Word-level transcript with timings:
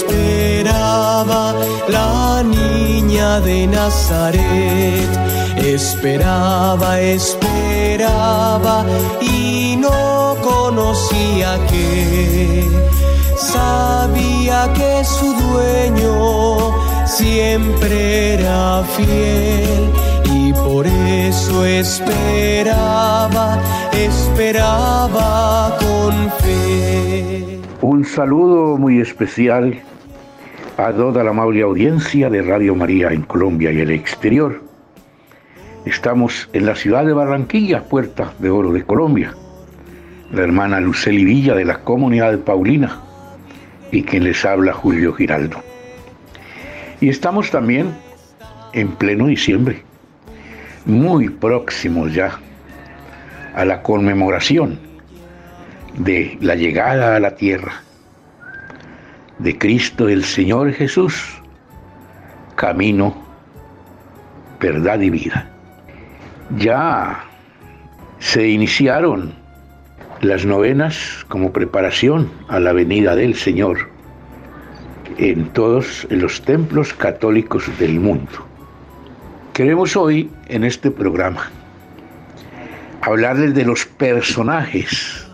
Esperaba, 0.00 1.54
la 1.88 2.42
niña 2.42 3.38
de 3.40 3.66
Nazaret. 3.66 5.10
Esperaba, 5.58 6.98
esperaba 7.00 8.86
y 9.20 9.76
no 9.76 10.36
conocía 10.40 11.58
que 11.70 12.66
sabía 13.36 14.72
que 14.72 15.04
su 15.04 15.34
dueño 15.34 16.72
siempre 17.04 18.34
era 18.34 18.82
fiel 18.96 19.90
y 20.32 20.52
por 20.54 20.86
eso 20.86 21.66
esperaba, 21.66 23.58
esperaba 23.92 25.76
con 25.78 26.30
fe. 26.40 27.60
Un 27.82 28.02
saludo 28.06 28.78
muy 28.78 28.98
especial 29.00 29.82
a 30.86 30.92
toda 30.94 31.22
la 31.22 31.30
amable 31.30 31.60
audiencia 31.60 32.30
de 32.30 32.40
Radio 32.40 32.74
María 32.74 33.12
en 33.12 33.22
Colombia 33.22 33.70
y 33.70 33.80
el 33.80 33.90
exterior. 33.90 34.62
Estamos 35.84 36.48
en 36.54 36.64
la 36.64 36.74
ciudad 36.74 37.04
de 37.04 37.12
Barranquilla, 37.12 37.84
Puerta 37.84 38.32
de 38.38 38.48
Oro 38.48 38.72
de 38.72 38.82
Colombia. 38.84 39.34
La 40.32 40.42
hermana 40.42 40.80
Luceli 40.80 41.24
Villa 41.24 41.54
de 41.54 41.66
la 41.66 41.82
comunidad 41.82 42.38
Paulina 42.40 42.98
y 43.92 44.04
quien 44.04 44.24
les 44.24 44.42
habla 44.44 44.72
Julio 44.72 45.12
Giraldo. 45.12 45.62
Y 47.00 47.10
estamos 47.10 47.50
también 47.50 47.94
en 48.72 48.88
pleno 48.92 49.26
diciembre, 49.26 49.82
muy 50.86 51.28
próximos 51.28 52.14
ya 52.14 52.38
a 53.54 53.64
la 53.66 53.82
conmemoración 53.82 54.78
de 55.98 56.38
la 56.40 56.54
llegada 56.54 57.16
a 57.16 57.20
la 57.20 57.34
tierra 57.34 57.82
de 59.42 59.56
Cristo 59.56 60.08
el 60.08 60.22
Señor 60.24 60.72
Jesús, 60.72 61.40
camino, 62.56 63.16
verdad 64.60 65.00
y 65.00 65.08
vida. 65.08 65.50
Ya 66.58 67.24
se 68.18 68.48
iniciaron 68.48 69.32
las 70.20 70.44
novenas 70.44 71.24
como 71.28 71.52
preparación 71.52 72.30
a 72.48 72.60
la 72.60 72.72
venida 72.72 73.16
del 73.16 73.34
Señor 73.34 73.88
en 75.16 75.48
todos 75.50 76.06
los 76.10 76.42
templos 76.42 76.92
católicos 76.92 77.64
del 77.78 77.98
mundo. 77.98 78.46
Queremos 79.54 79.96
hoy 79.96 80.30
en 80.48 80.64
este 80.64 80.90
programa 80.90 81.50
hablarles 83.00 83.54
de 83.54 83.64
los 83.64 83.86
personajes 83.86 85.29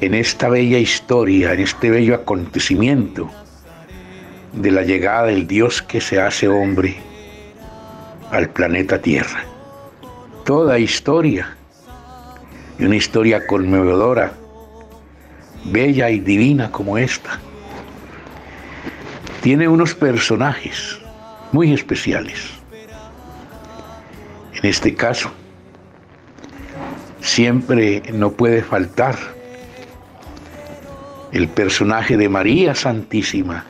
en 0.00 0.14
esta 0.14 0.48
bella 0.48 0.78
historia, 0.78 1.52
en 1.52 1.60
este 1.60 1.90
bello 1.90 2.14
acontecimiento 2.14 3.30
de 4.52 4.70
la 4.70 4.82
llegada 4.82 5.26
del 5.26 5.46
Dios 5.46 5.82
que 5.82 6.00
se 6.00 6.20
hace 6.20 6.48
hombre 6.48 6.96
al 8.30 8.50
planeta 8.50 9.00
Tierra. 9.00 9.44
Toda 10.44 10.78
historia, 10.78 11.56
y 12.78 12.84
una 12.84 12.96
historia 12.96 13.46
conmovedora, 13.46 14.32
bella 15.64 16.10
y 16.10 16.20
divina 16.20 16.70
como 16.70 16.98
esta, 16.98 17.40
tiene 19.42 19.66
unos 19.66 19.94
personajes 19.94 20.98
muy 21.52 21.72
especiales. 21.72 22.50
En 24.54 24.68
este 24.68 24.94
caso, 24.94 25.30
siempre 27.20 28.02
no 28.12 28.32
puede 28.32 28.62
faltar 28.62 29.35
el 31.36 31.48
personaje 31.48 32.16
de 32.16 32.30
María 32.30 32.74
Santísima, 32.74 33.66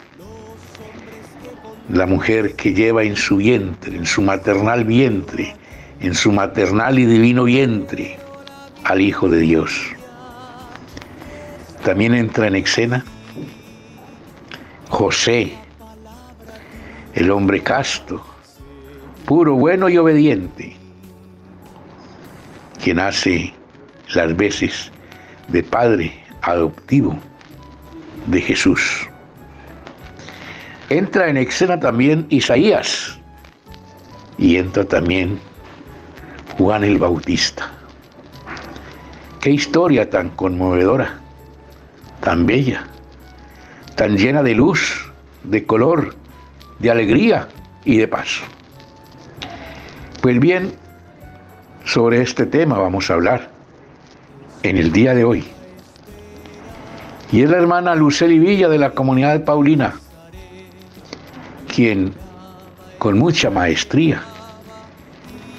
la 1.88 2.06
mujer 2.06 2.54
que 2.54 2.72
lleva 2.72 3.03
en 3.03 3.16
su 3.16 3.38
vientre, 3.38 3.97
en 3.97 4.06
su 4.06 4.22
maternal 4.22 4.84
vientre, 4.84 5.56
en 5.99 6.15
su 6.15 6.31
maternal 6.31 6.97
y 6.97 7.06
divino 7.06 7.43
vientre, 7.43 8.19
al 8.84 9.00
Hijo 9.00 9.28
de 9.28 9.41
Dios. 9.41 9.72
También 11.84 12.15
entra 12.15 12.47
en 12.47 12.54
escena 12.54 13.04
José, 14.88 15.53
el 17.15 17.33
hombre 17.33 17.65
casto, 17.65 18.25
puro, 19.25 19.54
bueno 19.54 19.88
y 19.88 19.98
obediente, 19.98 20.77
quien 22.81 23.00
hace 23.00 23.53
las 24.15 24.37
veces 24.37 24.93
de 25.48 25.65
padre 25.65 26.12
adoptivo 26.43 27.19
de 28.27 28.41
Jesús. 28.41 29.09
Entra 30.89 31.29
en 31.29 31.37
escena 31.37 31.81
también 31.81 32.27
Isaías 32.29 33.19
y 34.39 34.57
entra 34.57 34.85
también 34.85 35.39
Juan 36.57 36.85
el 36.85 36.99
Bautista. 36.99 37.71
Qué 39.41 39.51
historia 39.51 40.09
tan 40.11 40.31
conmovedora, 40.31 41.21
tan 42.21 42.47
bella, 42.47 42.85
tan 43.95 44.17
llena 44.17 44.43
de 44.43 44.55
luz, 44.55 45.11
de 45.45 45.65
color, 45.65 46.15
de 46.79 46.91
alegría 46.91 47.49
y 47.85 47.99
de 47.99 48.09
paz. 48.09 48.41
Pues 50.21 50.39
bien, 50.41 50.73
sobre 51.85 52.23
este 52.23 52.47
tema 52.47 52.79
vamos 52.79 53.11
a 53.11 53.15
hablar 53.15 53.51
en 54.63 54.77
el 54.77 54.93
día 54.93 55.15
de 55.15 55.25
hoy 55.25 55.56
y 57.33 57.43
es 57.43 57.51
la 57.51 57.57
hermana 57.57 57.95
Luceli 57.95 58.39
Villa 58.39 58.69
de 58.69 58.79
la 58.79 58.91
comunidad 58.91 59.45
Paulina, 59.45 59.95
quien 61.75 62.15
con 62.99 63.19
mucha 63.19 63.51
maestría 63.51 64.23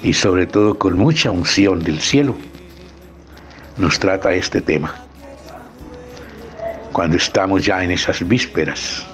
y 0.02 0.12
sobre 0.12 0.46
todo 0.46 0.78
con 0.78 0.96
mucha 0.96 1.30
unción 1.30 1.82
del 1.82 2.00
cielo 2.00 2.34
nos 3.76 3.98
trata 3.98 4.32
este 4.32 4.60
tema. 4.60 4.94
Cuando 6.92 7.16
estamos 7.16 7.64
ya 7.64 7.84
en 7.84 7.92
esas 7.92 8.26
vísperas 8.26 9.06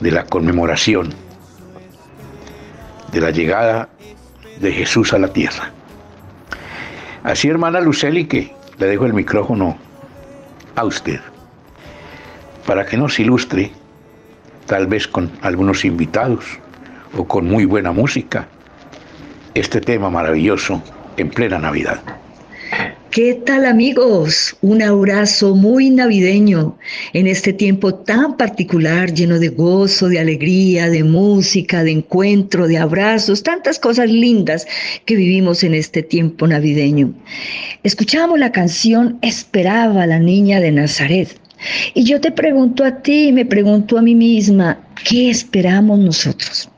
de 0.00 0.10
la 0.10 0.24
conmemoración 0.24 1.14
de 3.12 3.20
la 3.20 3.30
llegada 3.30 3.88
de 4.60 4.72
Jesús 4.72 5.12
a 5.12 5.18
la 5.18 5.28
tierra. 5.28 5.70
Así, 7.22 7.48
hermana 7.48 7.80
Luceli, 7.80 8.26
que 8.26 8.54
le 8.78 8.86
dejo 8.86 9.06
el 9.06 9.12
micrófono 9.12 9.78
a 10.76 10.84
usted 10.84 11.20
para 12.66 12.84
que 12.84 12.96
nos 12.96 13.18
ilustre, 13.20 13.70
tal 14.66 14.86
vez 14.86 15.06
con 15.06 15.30
algunos 15.40 15.84
invitados 15.84 16.44
o 17.16 17.24
con 17.24 17.46
muy 17.46 17.64
buena 17.64 17.92
música, 17.92 18.48
este 19.54 19.80
tema 19.80 20.10
maravilloso 20.10 20.82
en 21.16 21.30
plena 21.30 21.58
Navidad. 21.58 22.00
¿Qué 23.16 23.32
tal 23.32 23.64
amigos? 23.64 24.54
Un 24.60 24.82
abrazo 24.82 25.54
muy 25.54 25.88
navideño 25.88 26.76
en 27.14 27.26
este 27.26 27.54
tiempo 27.54 27.94
tan 27.94 28.36
particular, 28.36 29.10
lleno 29.14 29.38
de 29.38 29.48
gozo, 29.48 30.10
de 30.10 30.18
alegría, 30.18 30.90
de 30.90 31.02
música, 31.02 31.82
de 31.82 31.92
encuentro, 31.92 32.68
de 32.68 32.76
abrazos, 32.76 33.42
tantas 33.42 33.78
cosas 33.78 34.10
lindas 34.10 34.66
que 35.06 35.16
vivimos 35.16 35.64
en 35.64 35.72
este 35.72 36.02
tiempo 36.02 36.46
navideño. 36.46 37.14
Escuchamos 37.84 38.38
la 38.38 38.52
canción 38.52 39.18
Esperaba 39.22 40.06
la 40.06 40.18
niña 40.18 40.60
de 40.60 40.72
Nazaret. 40.72 41.40
Y 41.94 42.04
yo 42.04 42.20
te 42.20 42.30
pregunto 42.30 42.84
a 42.84 43.00
ti, 43.00 43.32
me 43.32 43.46
pregunto 43.46 43.96
a 43.96 44.02
mí 44.02 44.14
misma, 44.14 44.78
¿qué 45.08 45.30
esperamos 45.30 45.98
nosotros? 46.00 46.68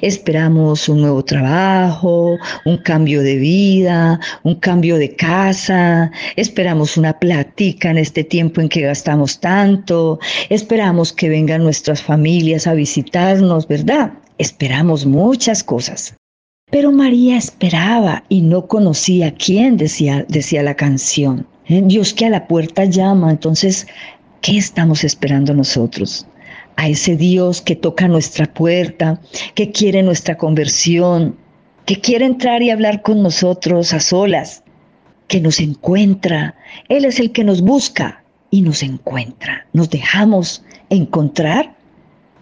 Esperamos 0.00 0.88
un 0.88 1.00
nuevo 1.00 1.24
trabajo, 1.24 2.38
un 2.64 2.76
cambio 2.78 3.22
de 3.22 3.36
vida, 3.36 4.20
un 4.42 4.56
cambio 4.56 4.96
de 4.96 5.14
casa, 5.16 6.10
esperamos 6.36 6.96
una 6.96 7.18
platica 7.18 7.90
en 7.90 7.98
este 7.98 8.24
tiempo 8.24 8.60
en 8.60 8.68
que 8.68 8.82
gastamos 8.82 9.40
tanto, 9.40 10.18
esperamos 10.48 11.12
que 11.12 11.28
vengan 11.28 11.62
nuestras 11.62 12.02
familias 12.02 12.66
a 12.66 12.74
visitarnos, 12.74 13.66
¿verdad? 13.66 14.12
Esperamos 14.38 15.06
muchas 15.06 15.64
cosas. 15.64 16.14
Pero 16.70 16.90
María 16.90 17.36
esperaba 17.36 18.24
y 18.28 18.40
no 18.40 18.66
conocía 18.66 19.32
quién, 19.34 19.76
decía, 19.76 20.26
decía 20.28 20.62
la 20.62 20.74
canción. 20.74 21.46
¿Eh? 21.68 21.82
Dios 21.84 22.12
que 22.12 22.26
a 22.26 22.30
la 22.30 22.46
puerta 22.48 22.84
llama, 22.84 23.30
entonces, 23.30 23.86
¿qué 24.40 24.58
estamos 24.58 25.04
esperando 25.04 25.54
nosotros? 25.54 26.26
A 26.76 26.88
ese 26.88 27.16
Dios 27.16 27.60
que 27.60 27.76
toca 27.76 28.08
nuestra 28.08 28.46
puerta, 28.52 29.20
que 29.54 29.72
quiere 29.72 30.02
nuestra 30.02 30.36
conversión, 30.36 31.36
que 31.86 32.00
quiere 32.00 32.24
entrar 32.24 32.62
y 32.62 32.70
hablar 32.70 33.02
con 33.02 33.22
nosotros 33.22 33.92
a 33.92 34.00
solas, 34.00 34.62
que 35.28 35.40
nos 35.40 35.60
encuentra. 35.60 36.54
Él 36.88 37.04
es 37.04 37.18
el 37.18 37.32
que 37.32 37.44
nos 37.44 37.62
busca 37.62 38.24
y 38.50 38.62
nos 38.62 38.82
encuentra. 38.82 39.66
Nos 39.72 39.90
dejamos 39.90 40.64
encontrar 40.90 41.76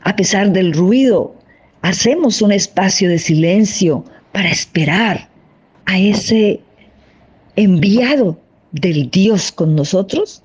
a 0.02 0.16
pesar 0.16 0.52
del 0.52 0.72
ruido. 0.72 1.34
Hacemos 1.82 2.42
un 2.42 2.52
espacio 2.52 3.08
de 3.08 3.18
silencio 3.18 4.04
para 4.32 4.50
esperar 4.50 5.28
a 5.86 5.98
ese 5.98 6.60
enviado 7.56 8.38
del 8.72 9.10
Dios 9.10 9.52
con 9.52 9.74
nosotros. 9.74 10.43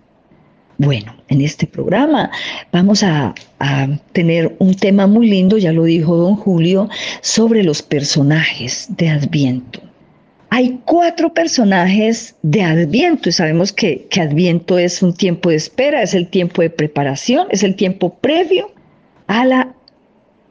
Bueno, 0.79 1.13
en 1.27 1.41
este 1.41 1.67
programa 1.67 2.31
vamos 2.71 3.03
a, 3.03 3.35
tener 4.13 4.55
un 4.59 4.73
tema 4.73 5.07
muy 5.07 5.29
lindo, 5.29 5.57
ya 5.57 5.73
lo 5.73 5.83
dijo 5.83 6.15
don 6.15 6.37
Julio, 6.37 6.87
sobre 7.19 7.63
los 7.63 7.81
personajes 7.81 8.87
de 8.95 9.09
Adviento. 9.09 9.81
Hay 10.49 10.79
cuatro 10.85 11.33
personajes 11.33 12.33
de 12.43 12.63
Adviento 12.63 13.27
y 13.27 13.33
sabemos 13.33 13.73
que, 13.73 14.07
que, 14.09 14.21
Adviento 14.21 14.77
es 14.77 15.03
un 15.03 15.13
tiempo 15.13 15.49
de 15.49 15.57
espera, 15.57 16.01
es 16.01 16.13
el 16.13 16.29
tiempo 16.29 16.61
de 16.61 16.69
preparación, 16.69 17.47
es 17.51 17.63
el 17.63 17.75
tiempo 17.75 18.13
previo 18.13 18.71
a 19.27 19.45
la, 19.45 19.75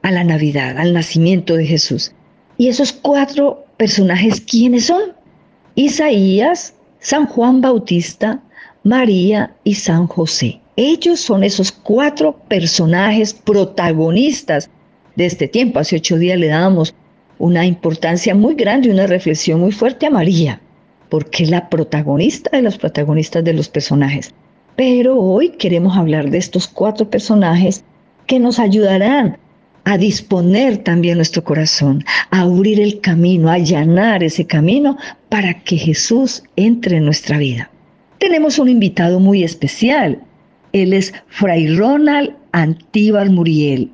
a 0.03 0.11
la 0.11 0.25
Navidad, 0.25 0.77
al 0.77 0.93
nacimiento 0.93 1.57
de 1.57 1.65
Jesús. 1.65 2.13
Y 2.59 2.69
esos 2.69 2.93
cuatro 2.93 3.65
personajes, 3.79 4.43
¿quiénes 4.43 4.85
son? 4.85 5.15
Isaías, 5.75 6.75
San 7.01 7.25
Juan 7.25 7.63
Bautista, 7.63 8.43
María 8.89 9.55
y 9.65 9.75
San 9.75 10.07
José. 10.07 10.63
Ellos 10.77 11.21
son 11.21 11.45
esos 11.45 11.71
cuatro 11.71 12.39
personajes 12.49 13.35
protagonistas 13.35 14.71
de 15.15 15.27
este 15.27 15.47
tiempo. 15.47 15.79
Hace 15.79 15.97
ocho 15.97 16.17
días 16.17 16.39
le 16.39 16.47
dábamos 16.47 16.95
una 17.39 17.67
importancia 17.67 18.35
muy 18.35 18.55
grande, 18.55 18.91
una 18.91 19.07
reflexión 19.07 19.61
muy 19.61 19.73
fuerte 19.73 20.07
a 20.07 20.11
María, 20.11 20.63
porque 21.11 21.43
es 21.45 21.51
la 21.51 21.69
protagonista 21.69 22.57
de 22.57 22.63
los 22.63 22.79
protagonistas 22.79 23.45
de 23.45 23.53
los 23.53 23.69
personajes. 23.69 24.33
Pero 24.75 25.19
hoy 25.21 25.51
queremos 25.51 25.95
hablar 25.95 26.31
de 26.31 26.39
estos 26.39 26.67
cuatro 26.67 27.11
personajes 27.11 27.85
que 28.25 28.41
nos 28.41 28.59
ayudarán 28.59 29.37
a 29.85 29.99
disponer 29.99 30.79
también 30.79 31.19
nuestro 31.19 31.45
corazón, 31.45 32.03
a 32.31 32.41
abrir 32.41 32.81
el 32.81 33.03
camino, 33.03 33.51
a 33.51 33.55
allanar 33.55 34.23
ese 34.23 34.47
camino 34.47 34.97
para 35.29 35.63
que 35.63 35.77
Jesús 35.77 36.43
entre 36.57 36.97
en 36.97 37.05
nuestra 37.05 37.37
vida 37.37 37.71
tenemos 38.19 38.59
un 38.59 38.69
invitado 38.69 39.21
muy 39.21 39.45
especial. 39.45 40.21
Él 40.73 40.93
es 40.93 41.13
Fray 41.29 41.75
Ronald 41.77 42.35
Antíbar 42.53 43.31
Muriel. 43.31 43.91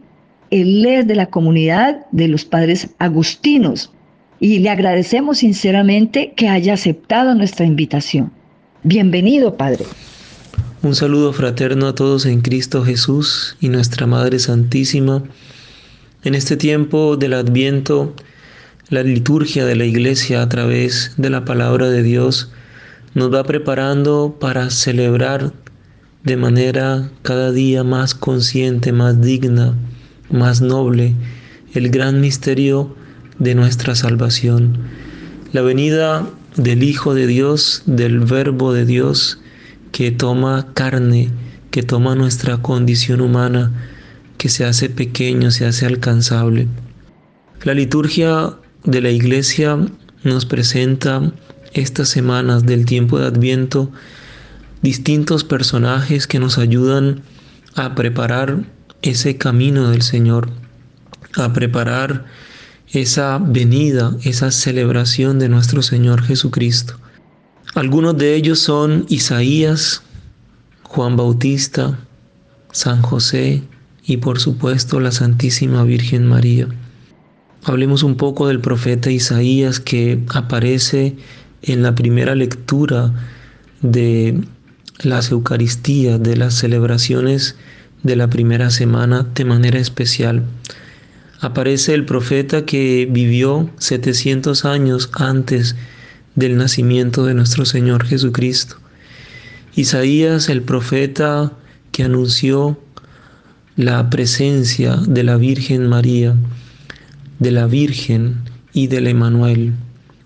Él 0.50 0.84
es 0.86 1.06
de 1.06 1.14
la 1.14 1.26
comunidad 1.26 2.06
de 2.12 2.28
los 2.28 2.44
padres 2.44 2.88
agustinos 2.98 3.92
y 4.40 4.58
le 4.58 4.70
agradecemos 4.70 5.38
sinceramente 5.38 6.32
que 6.36 6.48
haya 6.48 6.74
aceptado 6.74 7.34
nuestra 7.34 7.66
invitación. 7.66 8.32
Bienvenido, 8.82 9.56
Padre. 9.56 9.84
Un 10.82 10.94
saludo 10.94 11.32
fraterno 11.32 11.86
a 11.86 11.94
todos 11.94 12.26
en 12.26 12.42
Cristo 12.42 12.84
Jesús 12.84 13.56
y 13.60 13.68
nuestra 13.68 14.06
Madre 14.06 14.38
Santísima. 14.38 15.22
En 16.24 16.34
este 16.34 16.56
tiempo 16.56 17.16
del 17.16 17.32
Adviento, 17.32 18.14
la 18.90 19.02
liturgia 19.02 19.64
de 19.64 19.76
la 19.76 19.86
Iglesia 19.86 20.42
a 20.42 20.48
través 20.48 21.14
de 21.16 21.30
la 21.30 21.44
palabra 21.44 21.88
de 21.88 22.02
Dios 22.02 22.52
nos 23.14 23.32
va 23.32 23.44
preparando 23.44 24.36
para 24.40 24.70
celebrar 24.70 25.52
de 26.24 26.36
manera 26.36 27.10
cada 27.22 27.52
día 27.52 27.84
más 27.84 28.14
consciente, 28.14 28.92
más 28.92 29.20
digna, 29.20 29.74
más 30.30 30.60
noble 30.60 31.14
el 31.74 31.90
gran 31.90 32.20
misterio 32.20 32.94
de 33.38 33.54
nuestra 33.54 33.94
salvación. 33.94 34.78
La 35.52 35.62
venida 35.62 36.28
del 36.56 36.82
Hijo 36.82 37.14
de 37.14 37.26
Dios, 37.26 37.82
del 37.86 38.20
Verbo 38.20 38.72
de 38.72 38.86
Dios, 38.86 39.40
que 39.92 40.10
toma 40.10 40.68
carne, 40.74 41.30
que 41.70 41.82
toma 41.82 42.14
nuestra 42.14 42.58
condición 42.58 43.20
humana, 43.20 43.72
que 44.38 44.48
se 44.48 44.64
hace 44.64 44.88
pequeño, 44.88 45.50
se 45.50 45.66
hace 45.66 45.86
alcanzable. 45.86 46.68
La 47.64 47.74
liturgia 47.74 48.54
de 48.84 49.00
la 49.00 49.10
iglesia 49.10 49.78
nos 50.22 50.46
presenta 50.46 51.32
estas 51.74 52.08
semanas 52.08 52.64
del 52.64 52.86
tiempo 52.86 53.18
de 53.18 53.26
Adviento 53.26 53.92
distintos 54.84 55.44
personajes 55.44 56.26
que 56.26 56.38
nos 56.38 56.58
ayudan 56.58 57.22
a 57.74 57.94
preparar 57.94 58.64
ese 59.00 59.38
camino 59.38 59.90
del 59.90 60.02
Señor, 60.02 60.50
a 61.36 61.52
preparar 61.52 62.26
esa 62.88 63.38
venida, 63.38 64.14
esa 64.24 64.50
celebración 64.50 65.38
de 65.38 65.48
nuestro 65.48 65.80
Señor 65.80 66.22
Jesucristo. 66.22 66.98
Algunos 67.74 68.16
de 68.18 68.34
ellos 68.34 68.58
son 68.58 69.06
Isaías, 69.08 70.02
Juan 70.82 71.16
Bautista, 71.16 71.98
San 72.70 73.00
José 73.00 73.62
y 74.04 74.18
por 74.18 74.38
supuesto 74.38 75.00
la 75.00 75.12
Santísima 75.12 75.82
Virgen 75.82 76.26
María. 76.26 76.68
Hablemos 77.64 78.02
un 78.02 78.16
poco 78.16 78.48
del 78.48 78.60
profeta 78.60 79.10
Isaías 79.10 79.80
que 79.80 80.22
aparece 80.34 81.16
en 81.66 81.82
la 81.82 81.94
primera 81.94 82.34
lectura 82.34 83.12
de 83.80 84.40
las 85.02 85.30
Eucaristías, 85.30 86.22
de 86.22 86.36
las 86.36 86.54
celebraciones 86.54 87.56
de 88.02 88.16
la 88.16 88.28
primera 88.28 88.70
semana 88.70 89.26
de 89.34 89.44
manera 89.44 89.78
especial. 89.78 90.44
Aparece 91.40 91.94
el 91.94 92.04
profeta 92.04 92.64
que 92.64 93.08
vivió 93.10 93.70
700 93.78 94.64
años 94.64 95.10
antes 95.14 95.74
del 96.34 96.56
nacimiento 96.56 97.24
de 97.24 97.34
nuestro 97.34 97.64
Señor 97.64 98.04
Jesucristo. 98.04 98.76
Isaías, 99.74 100.48
el 100.48 100.62
profeta 100.62 101.52
que 101.92 102.04
anunció 102.04 102.78
la 103.76 104.08
presencia 104.10 104.96
de 104.96 105.24
la 105.24 105.36
Virgen 105.36 105.88
María, 105.88 106.34
de 107.38 107.50
la 107.50 107.66
Virgen 107.66 108.36
y 108.72 108.86
del 108.86 109.06
Emanuel 109.06 109.72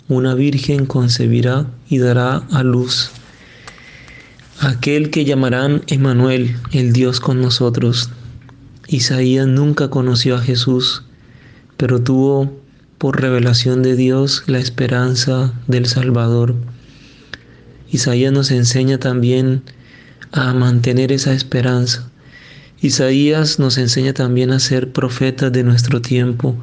una 0.09 0.35
virgen 0.35 0.87
concebirá 0.87 1.67
y 1.89 1.99
dará 1.99 2.39
a 2.51 2.63
luz 2.63 3.11
aquel 4.61 5.11
que 5.11 5.25
llamarán 5.25 5.83
Emanuel, 5.87 6.57
el 6.73 6.93
Dios 6.93 7.21
con 7.21 7.41
nosotros. 7.41 8.11
Isaías 8.89 9.47
nunca 9.47 9.89
conoció 9.89 10.37
a 10.37 10.43
Jesús, 10.43 11.05
pero 11.77 12.03
tuvo 12.03 12.59
por 12.99 13.21
revelación 13.21 13.83
de 13.83 13.95
Dios 13.95 14.43
la 14.47 14.59
esperanza 14.59 15.53
del 15.69 15.87
Salvador. 15.87 16.57
Isaías 17.91 18.33
nos 18.33 18.51
enseña 18.51 18.99
también 18.99 19.63
a 20.33 20.53
mantener 20.55 21.13
esa 21.13 21.33
esperanza. 21.33 22.11
Isaías 22.81 23.59
nos 23.59 23.79
enseña 23.79 24.13
también 24.13 24.51
a 24.51 24.61
ser 24.61 24.93
profetas 24.93 25.53
de 25.53 25.63
nuestro 25.63 26.03
tiempo 26.03 26.57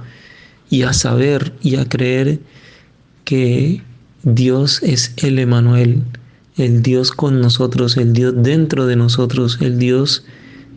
y 0.70 0.84
a 0.84 0.94
saber 0.94 1.54
y 1.62 1.78
a 1.78 1.88
creer 1.88 2.40
que 3.26 3.82
Dios 4.24 4.82
es 4.82 5.14
el 5.18 5.40
Emanuel, 5.40 6.04
el 6.58 6.82
Dios 6.82 7.12
con 7.12 7.42
nosotros, 7.42 7.98
el 7.98 8.14
Dios 8.14 8.34
dentro 8.38 8.86
de 8.86 8.96
nosotros, 8.96 9.58
el 9.62 9.78
Dios 9.78 10.24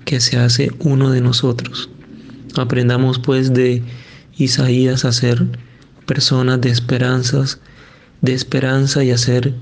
que 0.04 0.20
se 0.20 0.38
hace 0.38 0.72
uno 0.80 1.10
de 1.10 1.20
nosotros. 1.20 1.90
Aprendamos 2.56 3.18
pues 3.18 3.52
de 3.54 3.82
Isaías 4.36 5.04
a 5.04 5.12
ser 5.12 5.46
personas 6.06 6.60
de 6.60 6.70
esperanzas, 6.70 7.60
de 8.22 8.32
esperanza 8.32 9.04
y 9.04 9.10
a 9.10 9.18
ser 9.18 9.54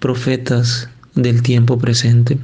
profetas 0.00 0.88
del 1.14 1.42
tiempo 1.42 1.78
presente. 1.78 2.38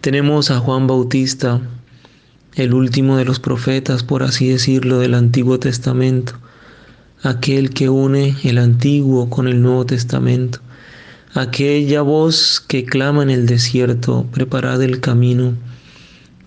Tenemos 0.00 0.50
a 0.50 0.58
Juan 0.58 0.86
Bautista, 0.86 1.62
el 2.56 2.74
último 2.74 3.16
de 3.16 3.24
los 3.24 3.40
profetas, 3.40 4.02
por 4.02 4.22
así 4.22 4.48
decirlo, 4.48 4.98
del 4.98 5.14
Antiguo 5.14 5.58
Testamento, 5.58 6.34
aquel 7.24 7.70
que 7.70 7.88
une 7.88 8.36
el 8.44 8.58
Antiguo 8.58 9.30
con 9.30 9.48
el 9.48 9.62
Nuevo 9.62 9.86
Testamento, 9.86 10.60
aquella 11.32 12.02
voz 12.02 12.60
que 12.60 12.84
clama 12.84 13.22
en 13.22 13.30
el 13.30 13.46
desierto, 13.46 14.26
preparad 14.30 14.82
el 14.82 15.00
camino, 15.00 15.54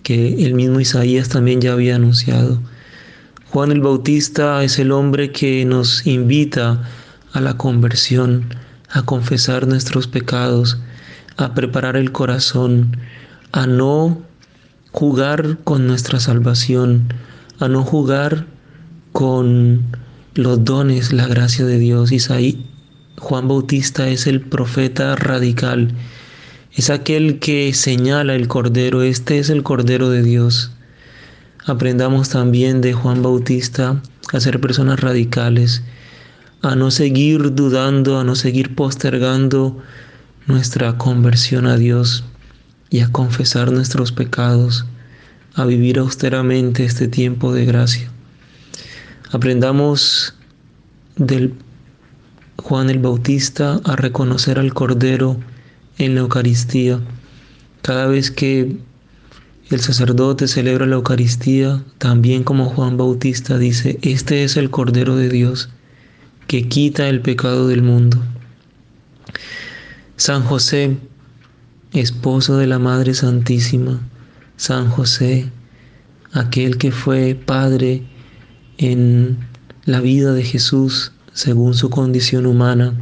que 0.04 0.46
el 0.46 0.54
mismo 0.54 0.80
Isaías 0.80 1.28
también 1.28 1.60
ya 1.60 1.72
había 1.72 1.96
anunciado. 1.96 2.62
Juan 3.50 3.72
el 3.72 3.80
Bautista 3.80 4.62
es 4.62 4.78
el 4.78 4.92
hombre 4.92 5.32
que 5.32 5.64
nos 5.64 6.06
invita 6.06 6.88
a 7.32 7.40
la 7.40 7.56
conversión, 7.56 8.54
a 8.88 9.02
confesar 9.02 9.66
nuestros 9.66 10.06
pecados, 10.06 10.78
a 11.36 11.54
preparar 11.54 11.96
el 11.96 12.12
corazón, 12.12 12.96
a 13.50 13.66
no 13.66 14.22
jugar 14.92 15.58
con 15.64 15.88
nuestra 15.88 16.20
salvación, 16.20 17.12
a 17.58 17.68
no 17.68 17.82
jugar 17.82 18.46
con 19.12 19.82
los 20.38 20.64
dones, 20.64 21.12
la 21.12 21.26
gracia 21.26 21.64
de 21.64 21.80
Dios. 21.80 22.12
Isaí, 22.12 22.64
Juan 23.18 23.48
Bautista 23.48 24.08
es 24.08 24.28
el 24.28 24.40
profeta 24.40 25.16
radical, 25.16 25.92
es 26.72 26.90
aquel 26.90 27.40
que 27.40 27.74
señala 27.74 28.36
el 28.36 28.46
Cordero, 28.46 29.02
este 29.02 29.40
es 29.40 29.50
el 29.50 29.64
Cordero 29.64 30.10
de 30.10 30.22
Dios. 30.22 30.70
Aprendamos 31.66 32.28
también 32.28 32.80
de 32.80 32.92
Juan 32.92 33.20
Bautista 33.20 34.00
a 34.32 34.38
ser 34.38 34.60
personas 34.60 35.00
radicales, 35.00 35.82
a 36.62 36.76
no 36.76 36.92
seguir 36.92 37.56
dudando, 37.56 38.20
a 38.20 38.22
no 38.22 38.36
seguir 38.36 38.76
postergando 38.76 39.82
nuestra 40.46 40.98
conversión 40.98 41.66
a 41.66 41.76
Dios 41.76 42.22
y 42.90 43.00
a 43.00 43.10
confesar 43.10 43.72
nuestros 43.72 44.12
pecados, 44.12 44.86
a 45.56 45.64
vivir 45.64 45.98
austeramente 45.98 46.84
este 46.84 47.08
tiempo 47.08 47.52
de 47.52 47.66
gracia. 47.66 48.12
Aprendamos 49.30 50.32
del 51.16 51.52
Juan 52.56 52.88
el 52.88 52.98
Bautista 52.98 53.78
a 53.84 53.94
reconocer 53.94 54.58
al 54.58 54.72
Cordero 54.72 55.36
en 55.98 56.14
la 56.14 56.22
Eucaristía. 56.22 56.98
Cada 57.82 58.06
vez 58.06 58.30
que 58.30 58.78
el 59.68 59.80
sacerdote 59.80 60.48
celebra 60.48 60.86
la 60.86 60.94
Eucaristía, 60.94 61.84
también 61.98 62.42
como 62.42 62.70
Juan 62.70 62.96
Bautista 62.96 63.58
dice, 63.58 63.98
este 64.00 64.44
es 64.44 64.56
el 64.56 64.70
Cordero 64.70 65.14
de 65.14 65.28
Dios 65.28 65.68
que 66.46 66.66
quita 66.66 67.10
el 67.10 67.20
pecado 67.20 67.68
del 67.68 67.82
mundo. 67.82 68.16
San 70.16 70.42
José, 70.42 70.96
esposo 71.92 72.56
de 72.56 72.66
la 72.66 72.78
Madre 72.78 73.12
Santísima, 73.12 74.00
San 74.56 74.88
José, 74.88 75.50
aquel 76.32 76.78
que 76.78 76.92
fue 76.92 77.34
padre 77.34 78.04
en 78.78 79.36
la 79.84 80.00
vida 80.00 80.32
de 80.32 80.42
Jesús 80.42 81.12
según 81.32 81.74
su 81.74 81.90
condición 81.90 82.46
humana. 82.46 82.94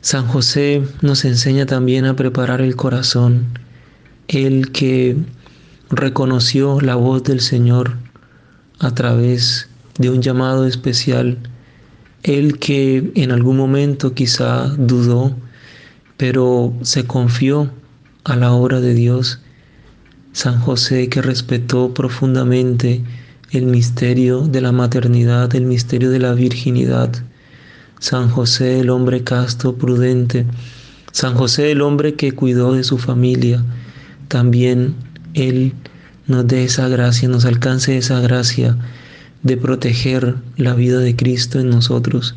San 0.00 0.26
José 0.26 0.82
nos 1.00 1.24
enseña 1.24 1.66
también 1.66 2.04
a 2.04 2.16
preparar 2.16 2.60
el 2.60 2.76
corazón, 2.76 3.46
el 4.28 4.72
que 4.72 5.16
reconoció 5.90 6.80
la 6.80 6.96
voz 6.96 7.22
del 7.22 7.40
Señor 7.40 7.96
a 8.78 8.94
través 8.94 9.68
de 9.98 10.10
un 10.10 10.22
llamado 10.22 10.66
especial, 10.66 11.38
el 12.22 12.58
que 12.58 13.12
en 13.14 13.30
algún 13.30 13.56
momento 13.56 14.14
quizá 14.14 14.68
dudó, 14.76 15.36
pero 16.16 16.72
se 16.82 17.04
confió 17.06 17.70
a 18.24 18.36
la 18.36 18.52
obra 18.52 18.80
de 18.80 18.94
Dios. 18.94 19.40
San 20.32 20.58
José 20.60 21.08
que 21.08 21.20
respetó 21.20 21.92
profundamente 21.94 23.04
el 23.52 23.66
misterio 23.66 24.40
de 24.48 24.62
la 24.62 24.72
maternidad, 24.72 25.54
el 25.54 25.66
misterio 25.66 26.10
de 26.10 26.18
la 26.18 26.32
virginidad. 26.32 27.12
San 27.98 28.30
José, 28.30 28.80
el 28.80 28.88
hombre 28.88 29.24
casto, 29.24 29.76
prudente. 29.76 30.46
San 31.12 31.34
José, 31.34 31.70
el 31.70 31.82
hombre 31.82 32.14
que 32.14 32.32
cuidó 32.32 32.72
de 32.72 32.82
su 32.82 32.96
familia. 32.96 33.62
También 34.28 34.94
Él 35.34 35.74
nos 36.26 36.46
dé 36.46 36.64
esa 36.64 36.88
gracia, 36.88 37.28
nos 37.28 37.44
alcance 37.44 37.98
esa 37.98 38.20
gracia 38.20 38.78
de 39.42 39.58
proteger 39.58 40.36
la 40.56 40.72
vida 40.72 41.00
de 41.00 41.14
Cristo 41.14 41.60
en 41.60 41.68
nosotros. 41.68 42.34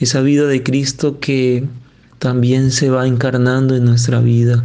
Esa 0.00 0.20
vida 0.20 0.48
de 0.48 0.64
Cristo 0.64 1.20
que 1.20 1.64
también 2.18 2.72
se 2.72 2.90
va 2.90 3.06
encarnando 3.06 3.76
en 3.76 3.84
nuestra 3.84 4.20
vida 4.20 4.64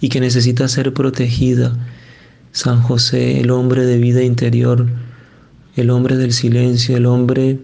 y 0.00 0.10
que 0.10 0.20
necesita 0.20 0.68
ser 0.68 0.94
protegida. 0.94 1.76
San 2.52 2.80
José, 2.80 3.40
el 3.40 3.50
hombre 3.50 3.84
de 3.84 3.98
vida 3.98 4.22
interior, 4.22 4.86
el 5.76 5.90
hombre 5.90 6.16
del 6.16 6.32
silencio, 6.32 6.96
el 6.96 7.06
hombre 7.06 7.58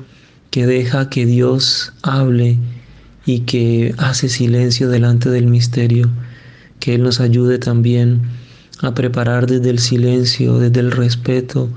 que 0.51 0.67
deja 0.67 1.09
que 1.09 1.27
Dios 1.27 1.93
hable 2.03 2.59
y 3.25 3.41
que 3.41 3.95
hace 3.99 4.29
silencio 4.29 4.89
delante 4.89 5.31
del 5.31 5.47
misterio, 5.47 6.11
que 6.81 6.95
Él 6.95 7.03
nos 7.03 7.21
ayude 7.21 7.59
también 7.59 8.23
a 8.83 8.95
preparar 8.95 9.47
desde 9.47 9.71
el 9.71 9.79
silencio, 9.79 10.59
desde 10.59 10.81
el 10.81 10.91
respeto, 10.91 11.69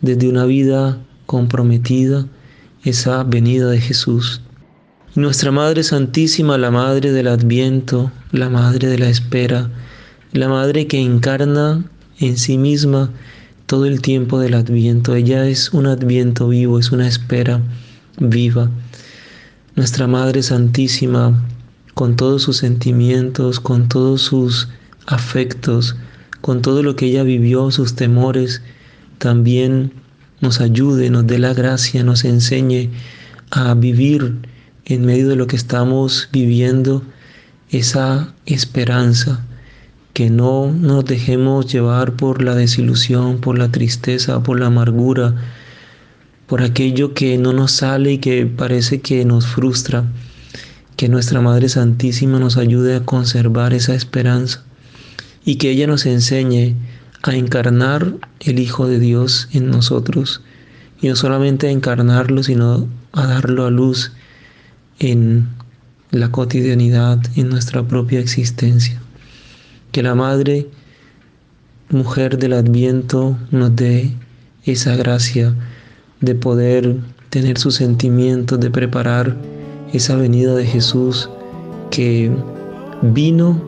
desde 0.00 0.28
una 0.28 0.44
vida 0.46 0.98
comprometida, 1.26 2.26
esa 2.82 3.22
venida 3.24 3.68
de 3.68 3.80
Jesús. 3.80 4.40
Nuestra 5.14 5.50
Madre 5.50 5.82
Santísima, 5.82 6.56
la 6.56 6.70
Madre 6.70 7.12
del 7.12 7.28
Adviento, 7.28 8.10
la 8.32 8.48
Madre 8.48 8.88
de 8.88 8.98
la 8.98 9.10
Espera, 9.10 9.70
la 10.32 10.48
Madre 10.48 10.86
que 10.86 10.98
encarna 10.98 11.84
en 12.18 12.38
sí 12.38 12.56
misma 12.56 13.10
todo 13.70 13.86
el 13.86 14.02
tiempo 14.02 14.40
del 14.40 14.54
adviento. 14.54 15.14
Ella 15.14 15.46
es 15.46 15.72
un 15.72 15.86
adviento 15.86 16.48
vivo, 16.48 16.80
es 16.80 16.90
una 16.90 17.06
espera 17.06 17.62
viva. 18.18 18.68
Nuestra 19.76 20.08
Madre 20.08 20.42
Santísima, 20.42 21.40
con 21.94 22.16
todos 22.16 22.42
sus 22.42 22.56
sentimientos, 22.56 23.60
con 23.60 23.88
todos 23.88 24.22
sus 24.22 24.66
afectos, 25.06 25.94
con 26.40 26.62
todo 26.62 26.82
lo 26.82 26.96
que 26.96 27.06
ella 27.06 27.22
vivió, 27.22 27.70
sus 27.70 27.94
temores, 27.94 28.60
también 29.18 29.92
nos 30.40 30.60
ayude, 30.60 31.08
nos 31.08 31.28
dé 31.28 31.38
la 31.38 31.54
gracia, 31.54 32.02
nos 32.02 32.24
enseñe 32.24 32.90
a 33.52 33.74
vivir 33.74 34.34
en 34.84 35.06
medio 35.06 35.28
de 35.28 35.36
lo 35.36 35.46
que 35.46 35.54
estamos 35.54 36.28
viviendo 36.32 37.04
esa 37.70 38.34
esperanza, 38.46 39.46
que 40.12 40.28
no 40.28 40.72
nos 40.72 41.04
dejemos 41.04 41.72
llevar 41.72 42.12
por 42.12 42.42
la 42.42 42.54
desilusión, 42.54 43.40
por 43.40 43.58
la 43.58 43.70
tristeza, 43.70 44.42
por 44.42 44.58
la 44.58 44.66
amargura, 44.66 45.34
por 46.46 46.62
aquello 46.62 47.14
que 47.14 47.38
no 47.38 47.52
nos 47.52 47.72
sale 47.72 48.12
y 48.12 48.18
que 48.18 48.44
parece 48.46 49.00
que 49.00 49.24
nos 49.24 49.46
frustra. 49.46 50.04
Que 50.96 51.08
nuestra 51.08 51.40
Madre 51.40 51.68
Santísima 51.68 52.38
nos 52.38 52.56
ayude 52.56 52.96
a 52.96 53.04
conservar 53.04 53.72
esa 53.72 53.94
esperanza 53.94 54.64
y 55.44 55.56
que 55.56 55.70
ella 55.70 55.86
nos 55.86 56.04
enseñe 56.04 56.74
a 57.22 57.34
encarnar 57.34 58.14
el 58.40 58.58
Hijo 58.58 58.88
de 58.88 58.98
Dios 58.98 59.48
en 59.52 59.70
nosotros 59.70 60.42
y 61.00 61.08
no 61.08 61.16
solamente 61.16 61.68
a 61.68 61.70
encarnarlo, 61.70 62.42
sino 62.42 62.88
a 63.12 63.26
darlo 63.26 63.64
a 63.64 63.70
luz 63.70 64.12
en 64.98 65.48
la 66.10 66.30
cotidianidad, 66.30 67.20
en 67.36 67.48
nuestra 67.48 67.86
propia 67.86 68.20
existencia 68.20 69.00
que 69.92 70.02
la 70.02 70.14
Madre, 70.14 70.66
mujer 71.90 72.38
del 72.38 72.52
Adviento, 72.52 73.36
nos 73.50 73.74
dé 73.74 74.10
esa 74.64 74.96
gracia 74.96 75.54
de 76.20 76.34
poder 76.34 76.96
tener 77.30 77.58
sus 77.58 77.76
sentimientos, 77.76 78.60
de 78.60 78.70
preparar 78.70 79.36
esa 79.92 80.16
venida 80.16 80.54
de 80.54 80.66
Jesús 80.66 81.30
que 81.90 82.30
vino, 83.02 83.60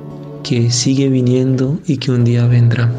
que 0.43 0.71
sigue 0.71 1.09
viniendo 1.09 1.79
y 1.87 1.97
que 1.97 2.11
un 2.11 2.25
día 2.25 2.47
vendrá. 2.47 2.91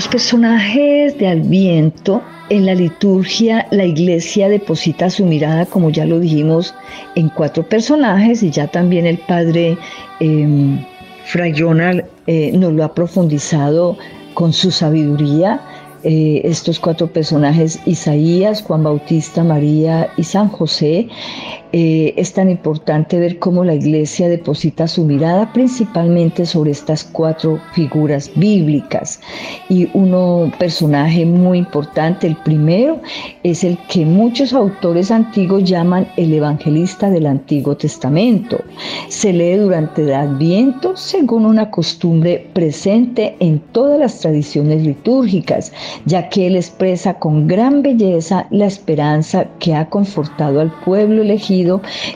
Los 0.00 0.08
personajes 0.08 1.18
de 1.18 1.28
Adviento 1.28 2.22
en 2.48 2.64
la 2.64 2.74
liturgia, 2.74 3.68
la 3.70 3.84
iglesia 3.84 4.48
deposita 4.48 5.10
su 5.10 5.26
mirada, 5.26 5.66
como 5.66 5.90
ya 5.90 6.06
lo 6.06 6.18
dijimos, 6.18 6.74
en 7.16 7.28
cuatro 7.28 7.68
personajes 7.68 8.42
y 8.42 8.50
ya 8.50 8.66
también 8.66 9.04
el 9.04 9.18
padre 9.18 9.76
eh, 10.20 10.86
Fray 11.26 11.52
Ronald 11.52 12.02
eh, 12.26 12.50
nos 12.54 12.72
lo 12.72 12.84
ha 12.84 12.94
profundizado 12.94 13.98
con 14.32 14.54
su 14.54 14.70
sabiduría. 14.70 15.60
Eh, 16.02 16.40
estos 16.44 16.80
cuatro 16.80 17.06
personajes, 17.12 17.78
Isaías, 17.84 18.62
Juan 18.62 18.82
Bautista, 18.82 19.44
María 19.44 20.08
y 20.16 20.24
San 20.24 20.48
José, 20.48 21.08
eh, 21.72 22.14
es 22.16 22.32
tan 22.32 22.50
importante 22.50 23.20
ver 23.20 23.38
cómo 23.38 23.64
la 23.64 23.74
iglesia 23.74 24.28
deposita 24.28 24.88
su 24.88 25.04
mirada 25.04 25.52
principalmente 25.52 26.44
sobre 26.44 26.72
estas 26.72 27.04
cuatro 27.04 27.60
figuras 27.72 28.30
bíblicas. 28.34 29.20
Y 29.68 29.88
uno 29.94 30.50
personaje 30.58 31.24
muy 31.24 31.58
importante, 31.58 32.26
el 32.26 32.36
primero, 32.36 33.00
es 33.44 33.62
el 33.62 33.78
que 33.88 34.04
muchos 34.04 34.52
autores 34.52 35.12
antiguos 35.12 35.62
llaman 35.64 36.08
el 36.16 36.32
evangelista 36.32 37.08
del 37.08 37.26
Antiguo 37.26 37.76
Testamento. 37.76 38.64
Se 39.08 39.32
lee 39.32 39.54
durante 39.54 40.02
el 40.02 40.12
Adviento 40.12 40.96
según 40.96 41.46
una 41.46 41.70
costumbre 41.70 42.48
presente 42.52 43.36
en 43.38 43.60
todas 43.72 43.98
las 43.98 44.18
tradiciones 44.18 44.82
litúrgicas, 44.82 45.72
ya 46.04 46.28
que 46.28 46.48
él 46.48 46.56
expresa 46.56 47.14
con 47.14 47.46
gran 47.46 47.82
belleza 47.82 48.46
la 48.50 48.66
esperanza 48.66 49.46
que 49.60 49.74
ha 49.74 49.88
confortado 49.88 50.60
al 50.60 50.72
pueblo 50.84 51.22
elegido 51.22 51.59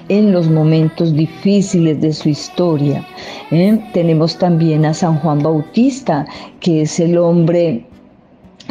en 0.08 0.32
los 0.32 0.48
momentos 0.48 1.14
difíciles 1.14 2.00
de 2.00 2.12
su 2.12 2.28
historia. 2.28 3.06
¿eh? 3.50 3.78
Tenemos 3.92 4.38
también 4.38 4.84
a 4.84 4.94
San 4.94 5.18
Juan 5.18 5.42
Bautista, 5.42 6.26
que 6.60 6.82
es 6.82 7.00
el 7.00 7.18
hombre 7.18 7.84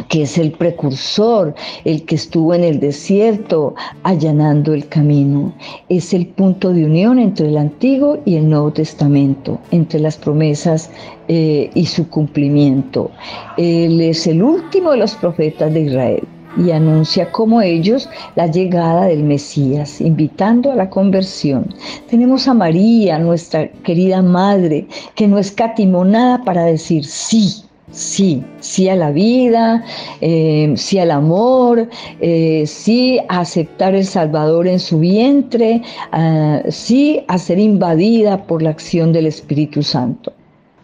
que 0.08 0.22
es 0.22 0.38
el 0.38 0.50
precursor, 0.50 1.54
el 1.84 2.04
que 2.04 2.16
estuvo 2.16 2.52
en 2.52 2.64
el 2.64 2.80
desierto 2.80 3.74
allanando 4.02 4.74
el 4.74 4.88
camino. 4.88 5.54
Es 5.88 6.12
el 6.12 6.26
punto 6.26 6.72
de 6.72 6.84
unión 6.84 7.18
entre 7.18 7.48
el 7.48 7.56
Antiguo 7.56 8.18
y 8.24 8.34
el 8.34 8.48
Nuevo 8.48 8.72
Testamento, 8.72 9.60
entre 9.70 10.00
las 10.00 10.16
promesas 10.16 10.90
eh, 11.28 11.70
y 11.74 11.86
su 11.86 12.08
cumplimiento. 12.08 13.10
Él 13.56 14.00
es 14.00 14.26
el 14.26 14.42
último 14.42 14.90
de 14.90 14.98
los 14.98 15.14
profetas 15.14 15.72
de 15.72 15.82
Israel 15.82 16.33
y 16.56 16.70
anuncia 16.70 17.30
como 17.32 17.60
ellos 17.60 18.08
la 18.36 18.46
llegada 18.46 19.06
del 19.06 19.24
Mesías, 19.24 20.00
invitando 20.00 20.72
a 20.72 20.76
la 20.76 20.90
conversión. 20.90 21.74
Tenemos 22.08 22.48
a 22.48 22.54
María, 22.54 23.18
nuestra 23.18 23.68
querida 23.84 24.22
madre, 24.22 24.86
que 25.14 25.26
no 25.26 25.38
escatimó 25.38 26.04
nada 26.04 26.42
para 26.44 26.64
decir 26.64 27.04
sí 27.04 27.64
Sí, 27.94 28.42
sí 28.58 28.88
a 28.88 28.96
la 28.96 29.12
vida, 29.12 29.84
eh, 30.20 30.74
sí 30.76 30.98
al 30.98 31.12
amor, 31.12 31.88
eh, 32.20 32.64
sí 32.66 33.20
a 33.28 33.40
aceptar 33.40 33.94
el 33.94 34.04
Salvador 34.04 34.66
en 34.66 34.80
su 34.80 34.98
vientre, 34.98 35.80
ah, 36.10 36.60
sí 36.70 37.22
a 37.28 37.38
ser 37.38 37.60
invadida 37.60 38.46
por 38.46 38.62
la 38.62 38.70
acción 38.70 39.12
del 39.12 39.26
Espíritu 39.26 39.82
Santo. 39.84 40.32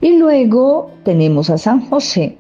Y 0.01 0.19
luego 0.19 0.91
tenemos 1.03 1.51
a 1.51 1.59
San 1.59 1.81
José, 1.89 2.37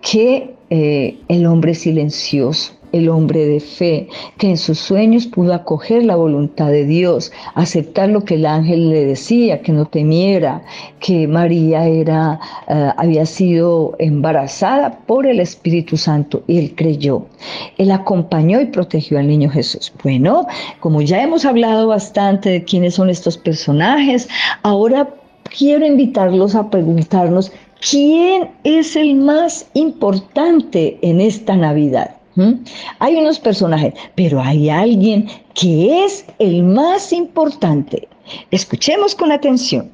que 0.00 0.53
eh, 0.70 1.18
el 1.28 1.46
hombre 1.46 1.74
silencioso, 1.74 2.72
el 2.94 3.08
hombre 3.08 3.44
de 3.44 3.58
fe, 3.58 4.08
que 4.38 4.50
en 4.50 4.56
sus 4.56 4.78
sueños 4.78 5.26
pudo 5.26 5.52
acoger 5.52 6.04
la 6.04 6.14
voluntad 6.14 6.68
de 6.68 6.86
Dios, 6.86 7.32
aceptar 7.54 8.08
lo 8.08 8.24
que 8.24 8.36
el 8.36 8.46
ángel 8.46 8.88
le 8.90 9.04
decía, 9.04 9.60
que 9.62 9.72
no 9.72 9.84
temiera, 9.84 10.62
que 11.00 11.26
María 11.26 11.88
era, 11.88 12.38
eh, 12.68 12.90
había 12.96 13.26
sido 13.26 13.96
embarazada 13.98 15.00
por 15.06 15.26
el 15.26 15.40
Espíritu 15.40 15.96
Santo 15.96 16.44
y 16.46 16.58
él 16.58 16.74
creyó. 16.76 17.26
Él 17.78 17.90
acompañó 17.90 18.60
y 18.60 18.66
protegió 18.66 19.18
al 19.18 19.26
niño 19.26 19.50
Jesús. 19.50 19.92
Bueno, 20.04 20.46
como 20.78 21.02
ya 21.02 21.20
hemos 21.20 21.44
hablado 21.44 21.88
bastante 21.88 22.48
de 22.50 22.64
quiénes 22.64 22.94
son 22.94 23.10
estos 23.10 23.36
personajes, 23.36 24.28
ahora 24.62 25.08
quiero 25.56 25.84
invitarlos 25.84 26.54
a 26.54 26.70
preguntarnos 26.70 27.52
quién 27.80 28.50
es 28.64 28.96
el 28.96 29.14
más 29.16 29.66
importante 29.74 30.98
en 31.02 31.20
esta 31.20 31.56
Navidad. 31.56 32.16
Hay 32.98 33.14
unos 33.14 33.38
personajes, 33.38 33.94
pero 34.16 34.40
hay 34.40 34.68
alguien 34.68 35.28
que 35.54 36.04
es 36.04 36.24
el 36.38 36.64
más 36.64 37.12
importante. 37.12 38.08
Escuchemos 38.50 39.14
con 39.14 39.30
atención. 39.30 39.90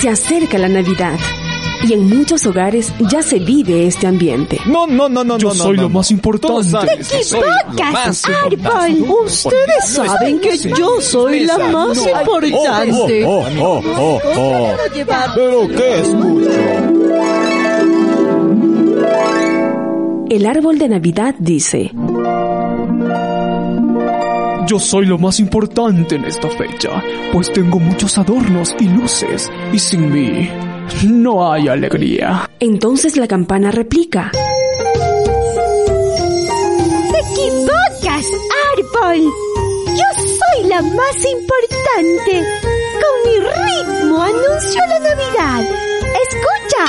Se 0.00 0.08
acerca 0.08 0.58
la 0.58 0.68
Navidad 0.68 1.18
y 1.86 1.92
en 1.92 2.08
muchos 2.08 2.44
hogares 2.46 2.92
ya 3.10 3.22
se 3.22 3.38
vive 3.38 3.86
este 3.86 4.06
ambiente. 4.06 4.58
No, 4.66 4.86
no, 4.86 5.08
no, 5.08 5.24
no, 5.24 5.38
Yo 5.38 5.54
soy 5.54 5.76
lo 5.76 5.88
más 5.88 6.10
importante. 6.10 6.86
¡Te 6.86 6.94
equivocas, 6.94 8.24
Árbol! 8.26 9.06
Ustedes 9.24 9.88
saben 9.88 10.40
que 10.40 10.56
yo 10.58 11.00
soy 11.00 11.40
la 11.40 11.58
más 11.58 11.98
importante. 11.98 13.24
Oh, 13.24 13.44
oh, 13.60 13.82
oh, 13.96 14.20
oh, 14.36 14.76
Pero 15.34 15.68
qué 15.68 16.00
escucho. 16.00 16.50
El 20.30 20.46
árbol 20.46 20.78
de 20.78 20.88
Navidad 20.88 21.34
dice, 21.38 21.90
Yo 24.66 24.78
soy 24.78 25.06
lo 25.06 25.16
más 25.16 25.40
importante 25.40 26.16
en 26.16 26.26
esta 26.26 26.50
fecha, 26.50 27.02
pues 27.32 27.50
tengo 27.50 27.78
muchos 27.78 28.18
adornos 28.18 28.74
y 28.78 28.88
luces, 28.88 29.50
y 29.72 29.78
sin 29.78 30.12
mí 30.12 30.50
no 31.08 31.50
hay 31.52 31.68
alegría. 31.68 32.48
entonces 32.60 33.16
la 33.16 33.26
campana 33.26 33.70
replica, 33.70 34.30
¡Te 37.12 37.18
equivocas, 37.18 38.26
Árbol! 38.72 39.20
Yo 39.86 40.04
soy 40.24 40.68
la 40.68 40.82
más 40.82 41.16
importante. 41.24 42.44
Con 43.02 43.14
mi 43.24 43.36
ritmo 43.38 44.22
anuncio 44.22 44.80
la 44.88 44.98
Navidad. 45.00 45.62
¡Escucha! 46.28 46.84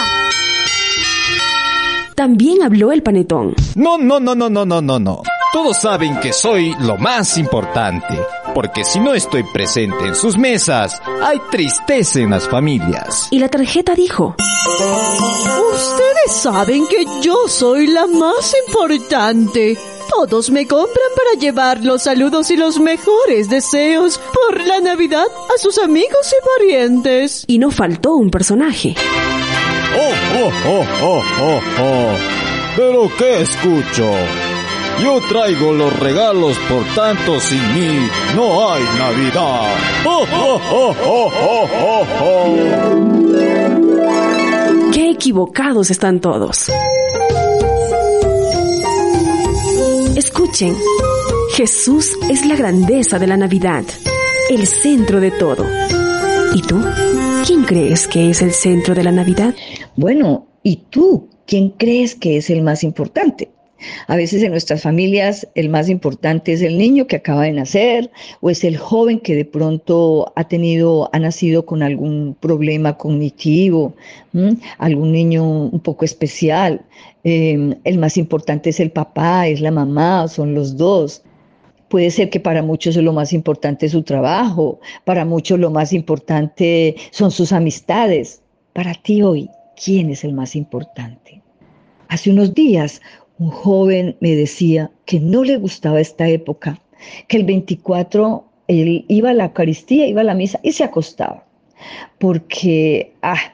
también 2.16 2.64
habló 2.64 2.92
el 2.92 3.02
panetón. 3.02 3.56
No, 3.76 3.98
no, 3.98 4.20
no, 4.20 4.36
no, 4.36 4.50
no, 4.50 4.66
no, 4.66 4.82
no, 4.82 5.00
no. 5.00 5.22
Todos 5.54 5.80
saben 5.80 6.20
que 6.20 6.34
soy 6.34 6.76
lo 6.82 6.98
más 6.98 7.38
importante, 7.38 8.20
porque 8.60 8.84
si 8.84 9.00
no 9.00 9.14
estoy 9.14 9.44
presente 9.44 10.06
en 10.06 10.14
sus 10.16 10.38
mesas, 10.38 11.02
hay 11.24 11.40
tristeza 11.50 12.20
en 12.20 12.32
las 12.32 12.46
familias. 12.50 13.30
Y 13.32 13.40
la 13.40 13.48
tarjeta 13.48 13.96
dijo, 13.96 14.36
Ustedes 15.74 16.42
saben 16.42 16.86
que 16.88 17.06
yo 17.22 17.48
soy 17.48 17.88
la 17.88 18.06
más 18.06 18.54
importante. 18.68 19.78
Todos 20.10 20.50
me 20.50 20.68
compran 20.68 21.08
para 21.16 21.40
llevar 21.40 21.86
los 21.86 22.04
saludos 22.04 22.52
y 22.52 22.58
los 22.58 22.82
mejores 22.82 23.50
deseos 23.50 24.18
por 24.18 24.60
la 24.60 24.82
Navidad 24.82 25.28
a 25.56 25.58
sus 25.58 25.78
amigos 25.78 26.30
y 26.30 26.60
parientes. 26.60 27.46
y 27.48 27.60
no 27.60 27.72
faltó 27.72 28.16
un 28.16 28.30
personaje. 28.30 28.94
Oh, 29.98 30.14
oh, 30.38 30.52
oh, 30.68 30.86
oh, 31.02 31.24
oh, 31.44 31.62
oh. 31.82 32.18
Pero 32.76 33.10
qué 33.18 33.40
escucho. 33.40 34.12
Yo 35.02 35.22
traigo 35.30 35.72
los 35.74 35.98
regalos, 36.00 36.58
por 36.70 36.84
tanto 36.94 37.40
sin 37.40 37.62
mí 37.74 38.08
no 38.36 38.70
hay 38.70 38.84
Navidad. 38.98 39.74
Oh, 40.06 40.26
oh, 40.34 40.62
oh, 40.72 40.96
oh, 41.06 41.32
oh, 41.42 41.68
oh, 41.82 42.06
oh. 42.22 42.58
¡Qué 44.92 45.12
equivocados 45.12 45.90
están 45.90 46.20
todos! 46.20 46.70
Escuchen, 50.16 50.76
Jesús 51.54 52.18
es 52.30 52.46
la 52.46 52.58
grandeza 52.58 53.18
de 53.20 53.28
la 53.28 53.38
Navidad, 53.38 53.86
el 54.50 54.68
centro 54.68 55.22
de 55.22 55.32
todo. 55.32 55.66
¿Y 56.54 56.62
tú? 56.62 56.84
¿Quién 57.46 57.64
crees 57.64 58.08
que 58.08 58.30
es 58.32 58.42
el 58.42 58.52
centro 58.52 58.94
de 58.94 59.04
la 59.04 59.12
Navidad? 59.14 59.56
Bueno, 59.96 60.48
¿y 60.62 60.78
tú 60.90 61.30
quién 61.46 61.70
crees 61.70 62.16
que 62.16 62.38
es 62.38 62.50
el 62.50 62.64
más 62.64 62.84
importante? 62.84 63.50
A 64.08 64.16
veces 64.16 64.44
en 64.44 64.52
nuestras 64.52 64.82
familias 64.82 65.48
el 65.56 65.70
más 65.70 65.90
importante 65.90 66.54
es 66.54 66.62
el 66.62 66.78
niño 66.78 67.08
que 67.08 67.18
acaba 67.18 67.44
de 67.44 67.54
nacer 67.54 68.12
o 68.42 68.50
es 68.50 68.64
el 68.64 68.78
joven 68.78 69.20
que 69.20 69.36
de 69.36 69.46
pronto 69.46 70.32
ha 70.36 70.48
tenido, 70.48 71.10
ha 71.14 71.20
nacido 71.20 71.66
con 71.66 71.84
algún 71.84 72.36
problema 72.40 72.98
cognitivo, 72.98 73.94
algún 74.78 75.12
niño 75.12 75.44
un 75.44 75.80
poco 75.80 76.06
especial. 76.06 76.82
Eh, 77.24 77.76
el 77.84 77.98
más 77.98 78.18
importante 78.18 78.70
es 78.70 78.80
el 78.80 78.92
papá, 78.92 79.48
es 79.48 79.62
la 79.62 79.72
mamá, 79.72 80.28
son 80.28 80.54
los 80.56 80.78
dos. 80.78 81.24
Puede 81.90 82.12
ser 82.12 82.30
que 82.30 82.40
para 82.40 82.62
muchos 82.62 82.96
lo 82.98 83.14
más 83.14 83.34
importante 83.34 83.88
es 83.88 83.94
su 83.94 84.04
trabajo, 84.04 84.80
para 85.06 85.26
muchos 85.26 85.60
lo 85.60 85.72
más 85.72 85.92
importante 85.92 86.96
son 87.12 87.32
sus 87.32 87.52
amistades. 87.52 88.42
Para 88.74 88.94
ti 88.94 89.24
hoy, 89.24 89.50
¿quién 89.84 90.12
es 90.12 90.24
el 90.24 90.34
más 90.34 90.56
importante? 90.56 91.42
Hace 92.08 92.32
unos 92.32 92.54
días 92.54 93.02
un 93.40 93.50
joven 93.50 94.18
me 94.20 94.36
decía 94.36 94.92
que 95.06 95.20
no 95.20 95.44
le 95.44 95.58
gustaba 95.58 96.02
esta 96.02 96.28
época, 96.28 96.80
que 97.28 97.38
el 97.38 97.46
24 97.46 98.44
él 98.68 99.06
iba 99.08 99.32
a 99.32 99.34
la 99.34 99.46
Eucaristía, 99.46 100.06
iba 100.08 100.22
a 100.22 100.26
la 100.26 100.36
misa 100.36 100.60
y 100.62 100.74
se 100.74 100.84
acostaba, 100.84 101.46
porque 102.20 103.14
ah, 103.22 103.54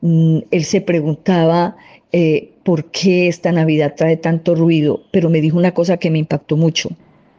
mm, 0.00 0.38
él 0.50 0.64
se 0.64 0.80
preguntaba 0.80 1.76
eh, 2.12 2.50
por 2.64 2.90
qué 2.90 3.28
esta 3.28 3.52
Navidad 3.52 3.94
trae 3.96 4.16
tanto 4.16 4.54
ruido, 4.54 5.02
pero 5.12 5.30
me 5.30 5.40
dijo 5.40 5.56
una 5.56 5.72
cosa 5.72 5.98
que 5.98 6.10
me 6.10 6.18
impactó 6.18 6.56
mucho. 6.56 6.90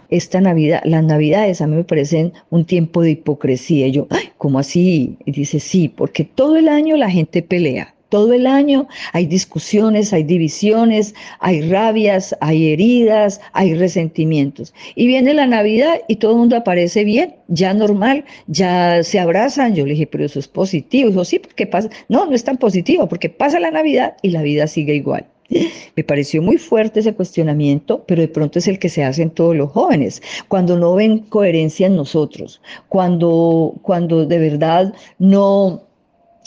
Esta 0.10 0.42
Navidad, 0.42 0.82
las 0.84 1.04
Navidades 1.04 1.62
a 1.62 1.68
mí 1.68 1.76
me 1.76 1.84
parecen 1.84 2.34
un 2.50 2.66
tiempo 2.66 3.02
de 3.02 3.12
hipocresía. 3.12 3.88
Y 3.88 3.92
yo, 3.92 4.08
¿cómo 4.38 4.60
así? 4.60 5.18
Y 5.26 5.32
dice, 5.32 5.60
sí, 5.60 5.88
porque 5.88 6.26
todo 6.26 6.58
el 6.58 6.68
año 6.68 6.98
la 6.98 7.10
gente 7.10 7.42
pelea, 7.42 7.96
todo 8.12 8.34
el 8.34 8.46
año 8.46 8.90
hay 9.14 9.26
discusiones, 9.26 10.12
hay 10.12 10.24
divisiones, 10.24 11.16
hay 11.40 11.62
rabias, 11.62 12.36
hay 12.42 12.74
heridas, 12.74 13.40
hay 13.54 13.74
resentimientos. 13.74 14.74
Y 14.96 15.08
viene 15.08 15.34
la 15.34 15.48
Navidad 15.48 16.02
y 16.10 16.18
todo 16.18 16.34
el 16.34 16.40
mundo 16.40 16.58
aparece 16.58 17.06
bien, 17.06 17.36
ya 17.48 17.74
normal, 17.74 18.26
ya 18.48 19.02
se 19.02 19.18
abrazan. 19.18 19.76
Yo 19.76 19.86
le 19.86 19.94
dije, 19.94 20.08
pero 20.08 20.26
eso 20.26 20.40
es 20.40 20.50
positivo. 20.50 21.10
Dijo, 21.10 21.24
sí, 21.24 21.40
porque 21.40 21.66
pasa. 21.66 21.90
No, 22.10 22.26
no 22.26 22.36
es 22.36 22.44
tan 22.44 22.58
positivo, 22.58 23.08
porque 23.08 23.30
pasa 23.30 23.62
la 23.62 23.72
Navidad 23.72 24.18
y 24.22 24.32
la 24.32 24.42
vida 24.42 24.68
sigue 24.68 24.94
igual. 24.94 25.26
Me 25.96 26.04
pareció 26.04 26.42
muy 26.42 26.58
fuerte 26.58 27.00
ese 27.00 27.14
cuestionamiento, 27.14 28.04
pero 28.08 28.22
de 28.22 28.28
pronto 28.28 28.60
es 28.60 28.68
el 28.68 28.78
que 28.78 28.90
se 28.90 29.06
hace 29.06 29.22
en 29.22 29.30
todos 29.32 29.56
los 29.56 29.72
jóvenes, 29.72 30.22
cuando 30.50 30.78
no 30.78 30.96
ven 30.96 31.20
coherencia 31.20 31.88
en 31.88 31.96
nosotros, 31.96 32.62
cuando, 32.90 33.74
cuando 33.82 34.26
de 34.26 34.40
verdad 34.40 34.94
no, 35.20 35.84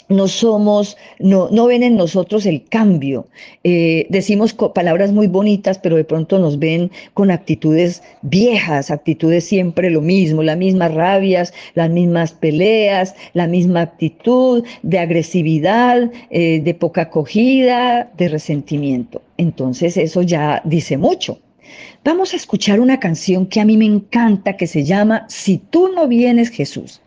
no 0.09 0.27
somos, 0.27 0.97
no, 1.19 1.49
no 1.51 1.67
ven 1.67 1.83
en 1.83 1.97
nosotros 1.97 2.45
el 2.45 2.63
cambio. 2.65 3.27
Eh, 3.63 4.07
decimos 4.09 4.53
palabras 4.53 5.11
muy 5.11 5.27
bonitas, 5.27 5.77
pero 5.79 5.95
de 5.95 6.03
pronto 6.03 6.39
nos 6.39 6.59
ven 6.59 6.91
con 7.13 7.31
actitudes 7.31 8.03
viejas, 8.21 8.91
actitudes 8.91 9.45
siempre 9.45 9.89
lo 9.89 10.01
mismo, 10.01 10.43
las 10.43 10.57
mismas 10.57 10.93
rabias, 10.93 11.53
las 11.73 11.89
mismas 11.89 12.33
peleas, 12.33 13.15
la 13.33 13.47
misma 13.47 13.81
actitud 13.81 14.63
de 14.83 14.99
agresividad, 14.99 16.11
eh, 16.29 16.61
de 16.61 16.73
poca 16.73 17.03
acogida, 17.03 18.11
de 18.17 18.29
resentimiento. 18.29 19.21
Entonces 19.37 19.97
eso 19.97 20.21
ya 20.21 20.61
dice 20.65 20.97
mucho. 20.97 21.39
Vamos 22.03 22.33
a 22.33 22.35
escuchar 22.35 22.79
una 22.79 22.99
canción 22.99 23.47
que 23.47 23.59
a 23.59 23.65
mí 23.65 23.77
me 23.77 23.85
encanta 23.85 24.57
que 24.57 24.67
se 24.67 24.83
llama 24.83 25.25
Si 25.27 25.57
tú 25.57 25.89
no 25.89 26.07
vienes 26.07 26.49
Jesús. 26.49 27.01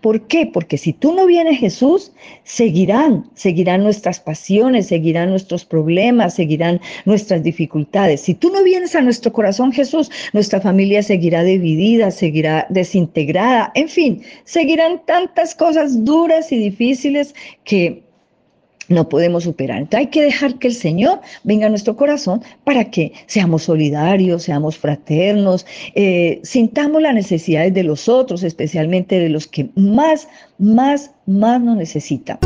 ¿Por 0.00 0.26
qué? 0.26 0.44
Porque 0.46 0.76
si 0.76 0.92
tú 0.92 1.14
no 1.14 1.26
vienes 1.26 1.60
Jesús, 1.60 2.12
seguirán, 2.42 3.30
seguirán 3.34 3.84
nuestras 3.84 4.18
pasiones, 4.18 4.88
seguirán 4.88 5.30
nuestros 5.30 5.64
problemas, 5.64 6.34
seguirán 6.34 6.80
nuestras 7.04 7.44
dificultades. 7.44 8.22
Si 8.22 8.34
tú 8.34 8.50
no 8.50 8.64
vienes 8.64 8.96
a 8.96 9.02
nuestro 9.02 9.32
corazón 9.32 9.72
Jesús, 9.72 10.10
nuestra 10.32 10.60
familia 10.60 11.02
seguirá 11.02 11.44
dividida, 11.44 12.10
seguirá 12.10 12.66
desintegrada, 12.70 13.70
en 13.76 13.88
fin, 13.88 14.22
seguirán 14.44 15.00
tantas 15.06 15.54
cosas 15.54 16.04
duras 16.04 16.50
y 16.50 16.58
difíciles 16.58 17.34
que 17.62 18.02
no 18.90 19.08
podemos 19.08 19.44
superar. 19.44 19.78
Entonces 19.78 20.00
hay 20.00 20.10
que 20.10 20.22
dejar 20.22 20.56
que 20.56 20.68
el 20.68 20.74
Señor 20.74 21.20
venga 21.44 21.66
a 21.66 21.70
nuestro 21.70 21.96
corazón 21.96 22.42
para 22.64 22.90
que 22.90 23.12
seamos 23.26 23.62
solidarios, 23.62 24.42
seamos 24.42 24.76
fraternos, 24.76 25.64
eh, 25.94 26.40
sintamos 26.42 27.00
las 27.00 27.14
necesidades 27.14 27.72
de 27.72 27.84
los 27.84 28.08
otros, 28.08 28.42
especialmente 28.42 29.18
de 29.18 29.30
los 29.30 29.46
que 29.46 29.70
más, 29.76 30.28
más, 30.58 31.12
más 31.24 31.62
nos 31.62 31.76
necesitan. 31.76 32.38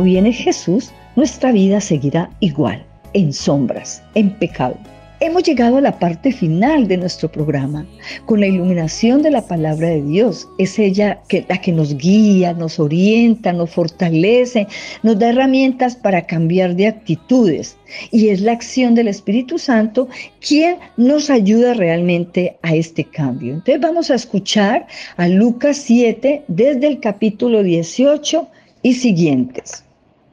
Viene 0.00 0.32
Jesús, 0.32 0.92
nuestra 1.16 1.52
vida 1.52 1.80
seguirá 1.80 2.30
igual, 2.40 2.82
en 3.12 3.32
sombras, 3.32 4.02
en 4.14 4.30
pecado. 4.38 4.76
Hemos 5.24 5.44
llegado 5.44 5.76
a 5.76 5.80
la 5.80 6.00
parte 6.00 6.32
final 6.32 6.88
de 6.88 6.96
nuestro 6.96 7.30
programa, 7.30 7.86
con 8.26 8.40
la 8.40 8.48
iluminación 8.48 9.22
de 9.22 9.30
la 9.30 9.46
palabra 9.46 9.88
de 9.88 10.02
Dios. 10.02 10.48
Es 10.58 10.80
ella 10.80 11.22
la 11.48 11.60
que 11.60 11.70
nos 11.70 11.96
guía, 11.96 12.54
nos 12.54 12.80
orienta, 12.80 13.52
nos 13.52 13.70
fortalece, 13.70 14.66
nos 15.04 15.20
da 15.20 15.28
herramientas 15.28 15.94
para 15.94 16.26
cambiar 16.26 16.74
de 16.74 16.88
actitudes. 16.88 17.76
Y 18.10 18.30
es 18.30 18.40
la 18.40 18.50
acción 18.50 18.96
del 18.96 19.06
Espíritu 19.06 19.60
Santo 19.60 20.08
quien 20.40 20.78
nos 20.96 21.30
ayuda 21.30 21.74
realmente 21.74 22.58
a 22.62 22.74
este 22.74 23.04
cambio. 23.04 23.54
Entonces 23.54 23.80
vamos 23.80 24.10
a 24.10 24.16
escuchar 24.16 24.88
a 25.16 25.28
Lucas 25.28 25.76
7 25.76 26.42
desde 26.48 26.88
el 26.88 26.98
capítulo 26.98 27.62
18 27.62 28.48
y 28.82 28.94
siguientes. 28.94 29.84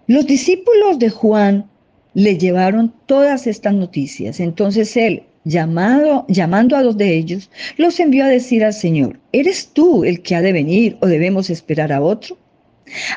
Los 0.07 0.25
discípulos 0.25 0.99
de 0.99 1.09
Juan 1.09 1.69
le 2.13 2.37
llevaron 2.37 2.93
todas 3.05 3.47
estas 3.47 3.73
noticias. 3.73 4.39
Entonces 4.39 4.97
él, 4.97 5.23
llamado, 5.43 6.25
llamando 6.27 6.75
a 6.75 6.83
dos 6.83 6.97
de 6.97 7.15
ellos, 7.15 7.49
los 7.77 7.99
envió 7.99 8.25
a 8.25 8.27
decir 8.27 8.63
al 8.63 8.73
Señor, 8.73 9.19
¿eres 9.31 9.69
tú 9.73 10.03
el 10.03 10.21
que 10.21 10.35
ha 10.35 10.41
de 10.41 10.51
venir 10.51 10.97
o 11.01 11.07
debemos 11.07 11.49
esperar 11.49 11.93
a 11.93 12.01
otro? 12.01 12.37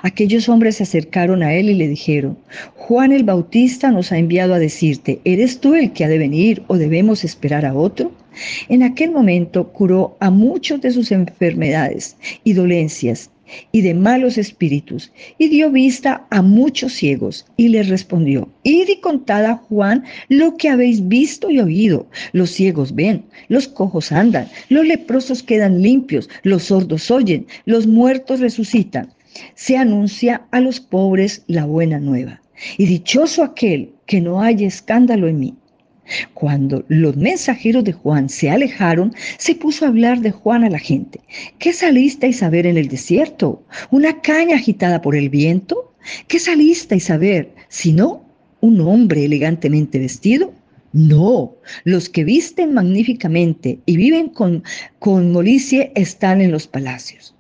Aquellos 0.03 0.51
hombres 0.51 0.77
se 0.77 0.83
acercaron 0.83 1.43
a 1.43 1.55
él 1.55 1.71
y 1.71 1.75
le 1.75 1.89
dijeron, 1.89 2.37
Juan 2.77 3.11
el 3.11 3.25
Bautista 3.25 3.91
nos 3.91 4.13
ha 4.13 4.19
enviado 4.19 4.53
a 4.53 4.59
decirte, 4.59 5.21
¿eres 5.25 5.61
tú 5.61 5.75
el 5.75 5.93
que 5.93 6.05
ha 6.05 6.09
de 6.09 6.19
venir 6.19 6.63
o 6.67 6.77
debemos 6.77 7.25
esperar 7.25 7.65
a 7.65 7.75
otro? 7.75 8.13
En 8.69 8.83
aquel 8.83 9.11
momento 9.11 9.73
curó 9.73 10.17
a 10.21 10.31
muchos 10.31 10.81
de 10.83 10.91
sus 10.91 11.11
enfermedades 11.11 12.17
y 12.45 12.53
dolencias 12.53 13.31
y 13.73 13.83
de 13.83 13.95
malos 13.95 14.39
espíritus, 14.39 15.13
y 15.39 15.49
dio 15.49 15.71
vista 15.71 16.27
a 16.31 16.43
muchos 16.43 16.93
ciegos, 16.93 17.47
y 17.57 17.69
les 17.69 17.89
respondió, 17.89 18.49
id 18.63 18.89
y 18.89 19.01
contad 19.01 19.45
a 19.47 19.57
Juan 19.57 20.05
lo 20.29 20.57
que 20.57 20.69
habéis 20.69 21.07
visto 21.09 21.51
y 21.51 21.61
oído. 21.61 22.07
Los 22.33 22.51
ciegos 22.51 22.95
ven, 22.95 23.25
los 23.49 23.69
cojos 23.69 24.13
andan, 24.13 24.49
los 24.69 24.87
leprosos 24.87 25.43
quedan 25.43 25.83
limpios, 25.83 26.29
los 26.43 26.65
sordos 26.65 27.11
oyen, 27.11 27.47
los 27.65 27.87
muertos 27.87 28.41
resucitan. 28.41 29.13
Se 29.55 29.77
anuncia 29.77 30.43
a 30.51 30.61
los 30.61 30.81
pobres 30.81 31.43
la 31.47 31.65
buena 31.65 31.99
nueva. 31.99 32.43
Y 32.77 32.87
dichoso 32.87 33.43
aquel 33.43 33.93
que 34.07 34.21
no 34.21 34.43
haya 34.43 34.67
escándalo 34.67 35.27
en 35.27 35.41
mí. 35.41 35.55
Cuando 36.35 36.85
los 36.89 37.17
mensajeros 37.17 37.85
de 37.85 37.93
Juan 37.93 38.29
se 38.29 38.51
alejaron, 38.51 39.15
se 39.39 39.55
puso 39.55 39.85
a 39.85 39.89
hablar 39.89 40.21
de 40.21 40.31
Juan 40.31 40.65
a 40.65 40.71
la 40.71 40.79
gente. 40.79 41.21
¿Qué 41.59 41.73
salisteis 41.73 42.43
a 42.43 42.51
ver 42.51 42.67
en 42.67 42.77
el 42.77 42.89
desierto? 42.89 43.65
¿Una 43.91 44.21
caña 44.21 44.57
agitada 44.57 45.01
por 45.01 45.17
el 45.17 45.29
viento? 45.29 45.95
¿Qué 46.27 46.39
salisteis 46.39 47.11
a 47.11 47.17
ver? 47.17 47.55
¿Sino 47.69 48.25
un 48.61 48.81
hombre 48.81 49.25
elegantemente 49.25 49.99
vestido? 49.99 50.53
No, 50.93 51.57
los 51.85 52.09
que 52.09 52.25
visten 52.25 52.75
magníficamente 52.75 53.79
y 53.87 53.97
viven 53.97 54.29
con, 54.29 54.63
con 54.99 55.33
molicie 55.33 55.93
están 55.95 56.41
en 56.43 56.51
los 56.51 56.67
palacios. 56.67 57.35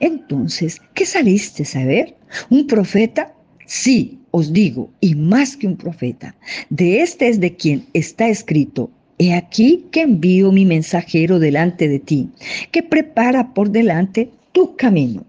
Entonces, 0.00 0.80
¿qué 0.94 1.06
saliste 1.06 1.64
a 1.78 1.84
ver? 1.84 2.16
¿Un 2.50 2.66
profeta? 2.66 3.34
Sí, 3.66 4.18
os 4.36 4.52
digo, 4.52 4.90
y 5.00 5.14
más 5.14 5.56
que 5.56 5.68
un 5.68 5.76
profeta, 5.76 6.34
de 6.68 7.02
este 7.02 7.28
es 7.28 7.38
de 7.38 7.54
quien 7.54 7.86
está 7.92 8.28
escrito, 8.28 8.90
He 9.16 9.32
aquí 9.32 9.84
que 9.92 10.00
envío 10.00 10.50
mi 10.50 10.66
mensajero 10.66 11.38
delante 11.38 11.86
de 11.86 12.00
ti, 12.00 12.30
que 12.72 12.82
prepara 12.82 13.54
por 13.54 13.70
delante 13.70 14.28
tu 14.50 14.74
camino. 14.74 15.22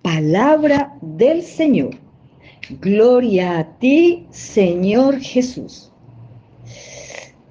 Palabra 0.00 0.96
del 1.02 1.42
Señor. 1.42 1.90
Gloria 2.80 3.58
a 3.58 3.78
ti, 3.78 4.24
Señor 4.30 5.20
Jesús. 5.20 5.92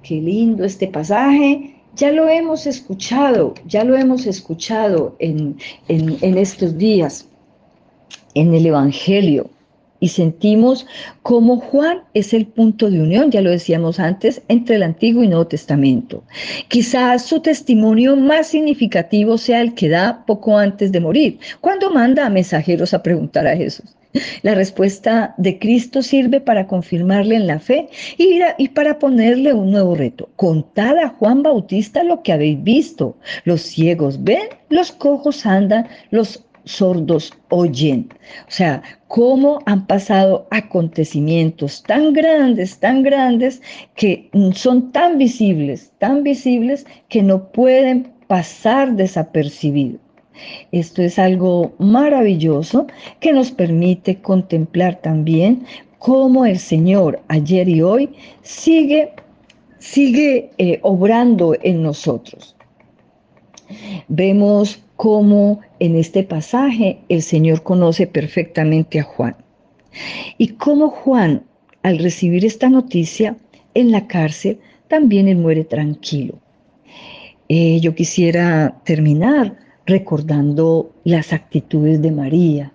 Qué 0.02 0.16
lindo 0.16 0.64
este 0.64 0.88
pasaje. 0.88 1.76
Ya 1.94 2.10
lo 2.10 2.28
hemos 2.28 2.66
escuchado, 2.66 3.54
ya 3.64 3.84
lo 3.84 3.96
hemos 3.96 4.26
escuchado 4.26 5.14
en, 5.20 5.56
en, 5.86 6.16
en 6.20 6.36
estos 6.36 6.76
días 6.76 7.28
en 8.34 8.54
el 8.54 8.66
Evangelio 8.66 9.50
y 10.00 10.08
sentimos 10.08 10.86
como 11.22 11.58
Juan 11.58 12.02
es 12.14 12.32
el 12.32 12.46
punto 12.46 12.90
de 12.90 13.00
unión, 13.00 13.30
ya 13.30 13.40
lo 13.40 13.50
decíamos 13.50 13.98
antes, 14.00 14.42
entre 14.48 14.76
el 14.76 14.82
Antiguo 14.82 15.22
y 15.22 15.28
Nuevo 15.28 15.46
Testamento. 15.46 16.24
Quizás 16.68 17.24
su 17.24 17.40
testimonio 17.40 18.16
más 18.16 18.48
significativo 18.48 19.38
sea 19.38 19.60
el 19.60 19.74
que 19.74 19.88
da 19.88 20.24
poco 20.26 20.56
antes 20.56 20.92
de 20.92 21.00
morir, 21.00 21.38
cuando 21.60 21.90
manda 21.90 22.26
a 22.26 22.30
mensajeros 22.30 22.94
a 22.94 23.02
preguntar 23.02 23.46
a 23.46 23.56
Jesús. 23.56 23.96
La 24.42 24.54
respuesta 24.54 25.34
de 25.36 25.58
Cristo 25.58 26.02
sirve 26.02 26.40
para 26.40 26.66
confirmarle 26.66 27.36
en 27.36 27.46
la 27.46 27.58
fe 27.58 27.88
y, 28.16 28.40
y, 28.58 28.68
para 28.68 28.98
ponerle 28.98 29.52
un 29.52 29.70
nuevo 29.70 29.94
reto. 29.94 30.30
Contad 30.36 30.98
a 30.98 31.08
Juan 31.10 31.42
Bautista 31.42 32.02
lo 32.02 32.22
que 32.22 32.32
habéis 32.32 32.62
visto. 32.62 33.16
Los 33.44 33.62
ciegos 33.62 34.22
ven, 34.22 34.48
los 34.68 34.92
cojos 34.92 35.46
andan, 35.46 35.88
los 36.10 36.38
sordos 36.66 37.32
oyen. 37.48 38.08
O 38.46 38.50
sea, 38.50 38.82
cómo 39.08 39.60
han 39.66 39.86
pasado 39.86 40.46
acontecimientos 40.50 41.82
tan 41.84 42.12
grandes, 42.12 42.78
tan 42.78 43.02
grandes, 43.02 43.62
que 43.94 44.28
son 44.54 44.92
tan 44.92 45.16
visibles, 45.16 45.92
tan 45.98 46.22
visibles, 46.22 46.84
que 47.08 47.22
no 47.22 47.50
pueden 47.50 48.12
pasar 48.26 48.94
desapercibidos. 48.94 50.00
Esto 50.70 51.00
es 51.00 51.18
algo 51.18 51.74
maravilloso 51.78 52.86
que 53.20 53.32
nos 53.32 53.50
permite 53.50 54.20
contemplar 54.20 55.00
también 55.00 55.64
cómo 55.98 56.44
el 56.44 56.58
Señor 56.58 57.20
ayer 57.28 57.68
y 57.68 57.80
hoy 57.80 58.10
sigue, 58.42 59.12
sigue 59.78 60.50
eh, 60.58 60.78
obrando 60.82 61.54
en 61.62 61.82
nosotros. 61.82 62.54
Vemos 64.08 64.80
cómo 64.96 65.60
en 65.78 65.96
este 65.96 66.22
pasaje 66.22 66.98
el 67.08 67.22
Señor 67.22 67.62
conoce 67.62 68.06
perfectamente 68.06 69.00
a 69.00 69.04
Juan. 69.04 69.36
Y 70.38 70.48
cómo 70.48 70.90
Juan, 70.90 71.44
al 71.82 71.98
recibir 71.98 72.44
esta 72.44 72.68
noticia 72.68 73.36
en 73.74 73.92
la 73.92 74.06
cárcel, 74.06 74.58
también 74.88 75.28
él 75.28 75.36
muere 75.36 75.64
tranquilo. 75.64 76.34
Eh, 77.48 77.78
yo 77.80 77.94
quisiera 77.94 78.80
terminar 78.84 79.56
recordando 79.86 80.90
las 81.04 81.32
actitudes 81.32 82.02
de 82.02 82.10
María, 82.10 82.72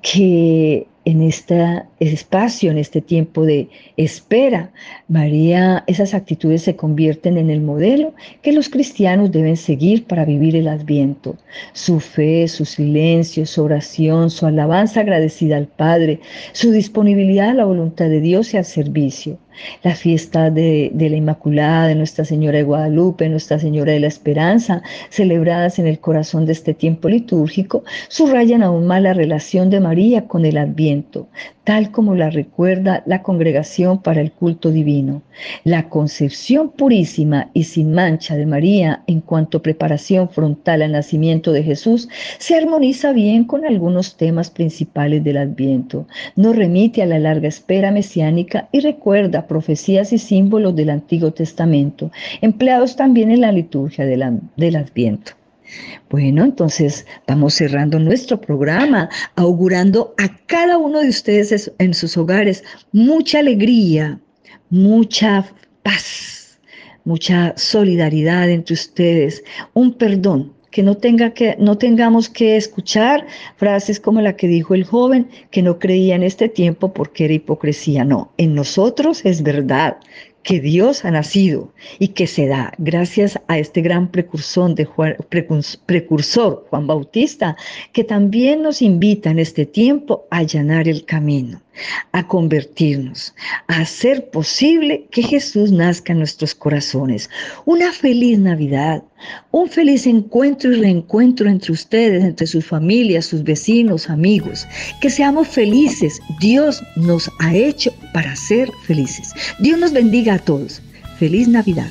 que 0.00 0.86
en 1.04 1.22
este 1.22 1.82
espacio, 2.00 2.70
en 2.70 2.78
este 2.78 3.00
tiempo 3.00 3.44
de 3.44 3.68
espera. 3.96 4.70
María, 5.08 5.84
esas 5.86 6.14
actitudes 6.14 6.62
se 6.62 6.76
convierten 6.76 7.36
en 7.36 7.50
el 7.50 7.60
modelo 7.60 8.14
que 8.42 8.52
los 8.52 8.68
cristianos 8.68 9.32
deben 9.32 9.56
seguir 9.56 10.04
para 10.04 10.24
vivir 10.24 10.56
el 10.56 10.68
adviento. 10.68 11.36
Su 11.72 12.00
fe, 12.00 12.46
su 12.48 12.64
silencio, 12.64 13.46
su 13.46 13.62
oración, 13.62 14.30
su 14.30 14.46
alabanza 14.46 15.00
agradecida 15.00 15.56
al 15.56 15.66
Padre, 15.66 16.20
su 16.52 16.70
disponibilidad 16.70 17.50
a 17.50 17.54
la 17.54 17.64
voluntad 17.64 18.08
de 18.08 18.20
Dios 18.20 18.54
y 18.54 18.56
al 18.56 18.64
servicio 18.64 19.38
la 19.82 19.94
fiesta 19.94 20.50
de, 20.50 20.90
la 20.94 21.16
Inmaculada, 21.16 21.88
de 21.88 21.94
Nuestra 21.94 22.24
Señora 22.24 22.58
de 22.58 22.64
Guadalupe, 22.64 23.28
Nuestra 23.28 23.58
Señora 23.58 23.92
de 23.92 24.00
la 24.00 24.06
Esperanza, 24.06 24.82
celebradas 25.10 25.78
en 25.78 25.86
el 25.86 25.98
corazón 25.98 26.46
de 26.46 26.52
este 26.52 26.74
tiempo 26.74 27.08
litúrgico, 27.08 27.84
subrayan 28.08 28.62
aún 28.62 28.86
más 28.86 29.02
la 29.02 29.14
relación 29.14 29.70
de 29.70 29.80
María 29.80 30.26
con 30.26 30.44
el 30.44 30.56
Adviento, 30.56 31.28
tal 31.64 31.90
como 31.90 32.14
la 32.14 32.30
recuerda 32.30 33.02
la 33.06 33.22
Congregación 33.22 34.02
para 34.02 34.20
el 34.20 34.32
Culto 34.32 34.70
Divino. 34.70 35.22
La 35.64 35.88
concepción 35.88 36.70
purísima 36.70 37.50
y 37.54 37.64
sin 37.64 37.92
mancha 37.92 38.36
de 38.36 38.46
María 38.46 39.02
en 39.06 39.20
cuanto 39.20 39.62
preparación 39.62 40.28
frontal 40.28 40.82
al 40.82 40.92
nacimiento 40.92 41.52
de 41.52 41.62
Jesús 41.62 42.08
se 42.38 42.56
armoniza 42.56 43.12
bien 43.12 43.44
con 43.44 43.64
algunos 43.64 44.16
temas 44.16 44.50
principales 44.50 45.22
del 45.24 45.36
Adviento. 45.36 46.06
Nos 46.36 46.56
remite 46.56 47.02
a 47.02 47.06
la 47.06 47.18
larga 47.18 47.48
espera 47.48 47.90
mesiánica 47.90 48.68
y 48.72 48.80
recuerda 48.80 49.41
profecías 49.46 50.12
y 50.12 50.18
símbolos 50.18 50.74
del 50.74 50.90
Antiguo 50.90 51.32
Testamento, 51.32 52.10
empleados 52.40 52.96
también 52.96 53.30
en 53.30 53.40
la 53.40 53.52
liturgia 53.52 54.04
del, 54.04 54.76
Adviento. 54.76 55.32
Bueno, 56.10 56.44
entonces 56.44 57.06
vamos 57.26 57.54
cerrando 57.54 57.98
nuestro 57.98 58.40
programa, 58.40 59.08
augurando 59.36 60.14
a 60.18 60.28
cada 60.46 60.76
uno 60.76 61.00
de 61.00 61.08
ustedes 61.08 61.72
en 61.78 61.94
sus 61.94 62.16
hogares 62.16 62.62
mucha 62.92 63.38
alegría, 63.38 64.20
mucha 64.68 65.46
paz, 65.82 66.58
mucha 67.04 67.54
solidaridad 67.56 68.50
entre 68.50 68.74
ustedes, 68.74 69.42
un 69.72 69.94
perdón, 69.94 70.52
que 70.72 70.82
no, 70.82 70.96
tenga 70.96 71.30
que 71.30 71.54
no 71.60 71.78
tengamos 71.78 72.28
que 72.28 72.56
escuchar 72.56 73.26
frases 73.56 74.00
como 74.00 74.20
la 74.20 74.34
que 74.36 74.48
dijo 74.48 74.74
el 74.74 74.84
joven 74.84 75.28
que 75.52 75.62
no 75.62 75.78
creía 75.78 76.16
en 76.16 76.24
este 76.24 76.48
tiempo 76.48 76.92
porque 76.92 77.26
era 77.26 77.34
hipocresía. 77.34 78.04
No, 78.04 78.32
en 78.38 78.54
nosotros 78.54 79.24
es 79.24 79.42
verdad 79.44 79.98
que 80.42 80.60
Dios 80.60 81.04
ha 81.04 81.10
nacido 81.10 81.72
y 81.98 82.08
que 82.08 82.26
se 82.26 82.46
da 82.46 82.72
gracias 82.78 83.38
a 83.46 83.58
este 83.58 83.80
gran 83.80 84.10
precursor, 84.10 84.74
de 84.74 84.84
Juan, 84.84 85.16
precursor 85.86 86.66
Juan 86.68 86.86
Bautista, 86.86 87.56
que 87.92 88.02
también 88.02 88.62
nos 88.62 88.82
invita 88.82 89.30
en 89.30 89.38
este 89.38 89.66
tiempo 89.66 90.26
a 90.30 90.38
allanar 90.38 90.88
el 90.88 91.04
camino, 91.04 91.62
a 92.12 92.26
convertirnos, 92.26 93.34
a 93.68 93.80
hacer 93.80 94.30
posible 94.30 95.06
que 95.10 95.22
Jesús 95.22 95.72
nazca 95.72 96.12
en 96.12 96.18
nuestros 96.18 96.54
corazones. 96.54 97.30
Una 97.64 97.92
feliz 97.92 98.38
Navidad, 98.38 99.02
un 99.50 99.68
feliz 99.68 100.06
encuentro 100.06 100.72
y 100.72 100.80
reencuentro 100.80 101.48
entre 101.48 101.72
ustedes, 101.72 102.24
entre 102.24 102.46
sus 102.46 102.64
familias, 102.64 103.26
sus 103.26 103.42
vecinos, 103.42 104.10
amigos. 104.10 104.66
Que 105.00 105.10
seamos 105.10 105.48
felices. 105.48 106.20
Dios 106.40 106.82
nos 106.96 107.30
ha 107.40 107.54
hecho 107.54 107.92
para 108.12 108.34
ser 108.36 108.70
felices. 108.84 109.32
Dios 109.60 109.78
nos 109.78 109.92
bendiga 109.92 110.34
a 110.34 110.38
todos. 110.38 110.82
Feliz 111.18 111.48
Navidad. 111.48 111.90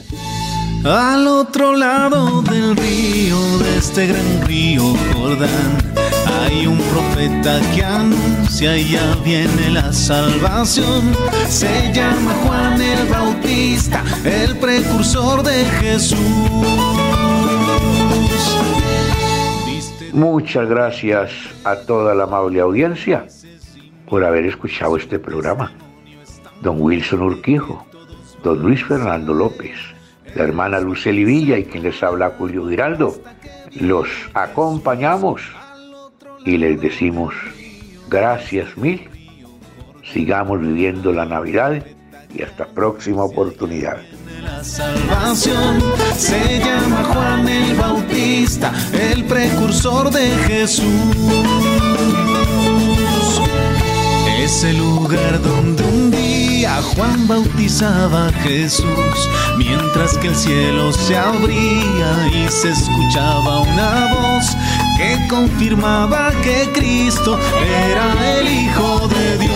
Al 0.84 1.28
otro 1.28 1.76
lado 1.76 2.42
del 2.42 2.76
río, 2.76 3.60
de 3.60 3.78
este 3.78 4.08
gran 4.08 4.48
río 4.48 4.96
Jordán, 5.14 5.78
hay 6.52 6.68
un 6.68 6.78
profeta 6.78 7.62
que 7.74 7.84
anuncia 7.84 8.78
ya 8.78 9.16
viene 9.24 9.72
la 9.72 9.92
salvación. 9.94 11.14
Se 11.48 11.92
llama 11.94 12.34
Juan 12.44 12.82
el 12.82 13.08
Bautista, 13.08 14.04
el 14.26 14.58
precursor 14.58 15.44
de 15.44 15.64
Jesús. 15.80 16.20
Muchas 20.14 20.68
gracias 20.68 21.32
a 21.64 21.78
toda 21.78 22.14
la 22.14 22.24
amable 22.24 22.60
audiencia 22.60 23.26
por 24.10 24.26
haber 24.26 24.46
escuchado 24.46 24.98
este 24.98 25.20
programa. 25.20 25.72
Don 26.62 26.82
Wilson 26.82 27.22
Urquijo, 27.22 27.86
don 28.44 28.62
Luis 28.62 28.84
Fernando 28.84 29.34
López, 29.34 29.78
la 30.36 30.44
hermana 30.44 30.82
Luceli 30.82 31.24
Villa 31.24 31.58
y 31.58 31.64
quien 31.64 31.84
les 31.84 32.04
habla 32.04 32.34
Julio 32.38 32.68
Giraldo, 32.68 33.16
los 33.80 34.10
acompañamos 34.34 35.42
y 36.46 36.58
les 36.58 36.80
decimos 36.82 37.34
gracias 38.10 38.78
mil. 38.78 39.08
Sigamos 40.14 40.60
viviendo 40.60 41.12
la 41.12 41.26
Navidad 41.26 41.84
y 42.34 42.42
hasta 42.42 42.66
próxima 42.66 43.24
oportunidad. 43.24 43.98
La 44.42 44.64
salvación 44.64 45.82
se 46.16 46.60
llama 46.60 47.04
Juan 47.04 47.48
el 47.48 47.76
Bautista, 47.76 48.74
el 48.94 49.24
precursor 49.26 50.12
de 50.12 50.30
Jesús. 50.48 50.86
Es 54.40 54.64
el 54.64 54.78
lugar 54.78 55.42
donde 55.42 55.84
un 55.84 56.12
día 56.12 56.82
Juan 56.96 57.28
bautizaba 57.28 58.28
a 58.28 58.34
Jesús, 58.34 59.30
mientras 59.58 60.18
que 60.18 60.30
el 60.30 60.36
cielo 60.36 60.92
se 60.92 61.16
abría 61.16 62.28
y 62.34 62.50
se 62.50 62.72
escuchaba 62.72 63.60
una 63.60 64.14
voz 64.14 64.58
que 65.02 65.28
confirmaba 65.28 66.32
que 66.44 66.70
Cristo 66.74 67.40
era 67.90 68.38
el 68.38 68.48
Hijo 68.48 69.08
de 69.08 69.38
Dios. 69.40 69.52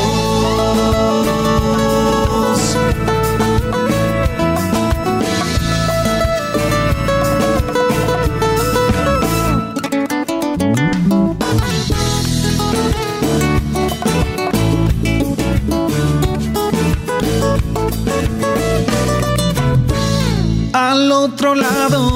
Al 20.73 21.11
otro 21.11 21.53
lado 21.53 22.14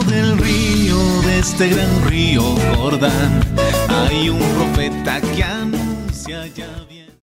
este 1.39 1.69
gran 1.69 2.05
río 2.09 2.41
Jordán, 2.75 3.39
hay 3.87 4.29
un 4.29 4.39
profeta 4.39 5.21
que. 5.21 5.68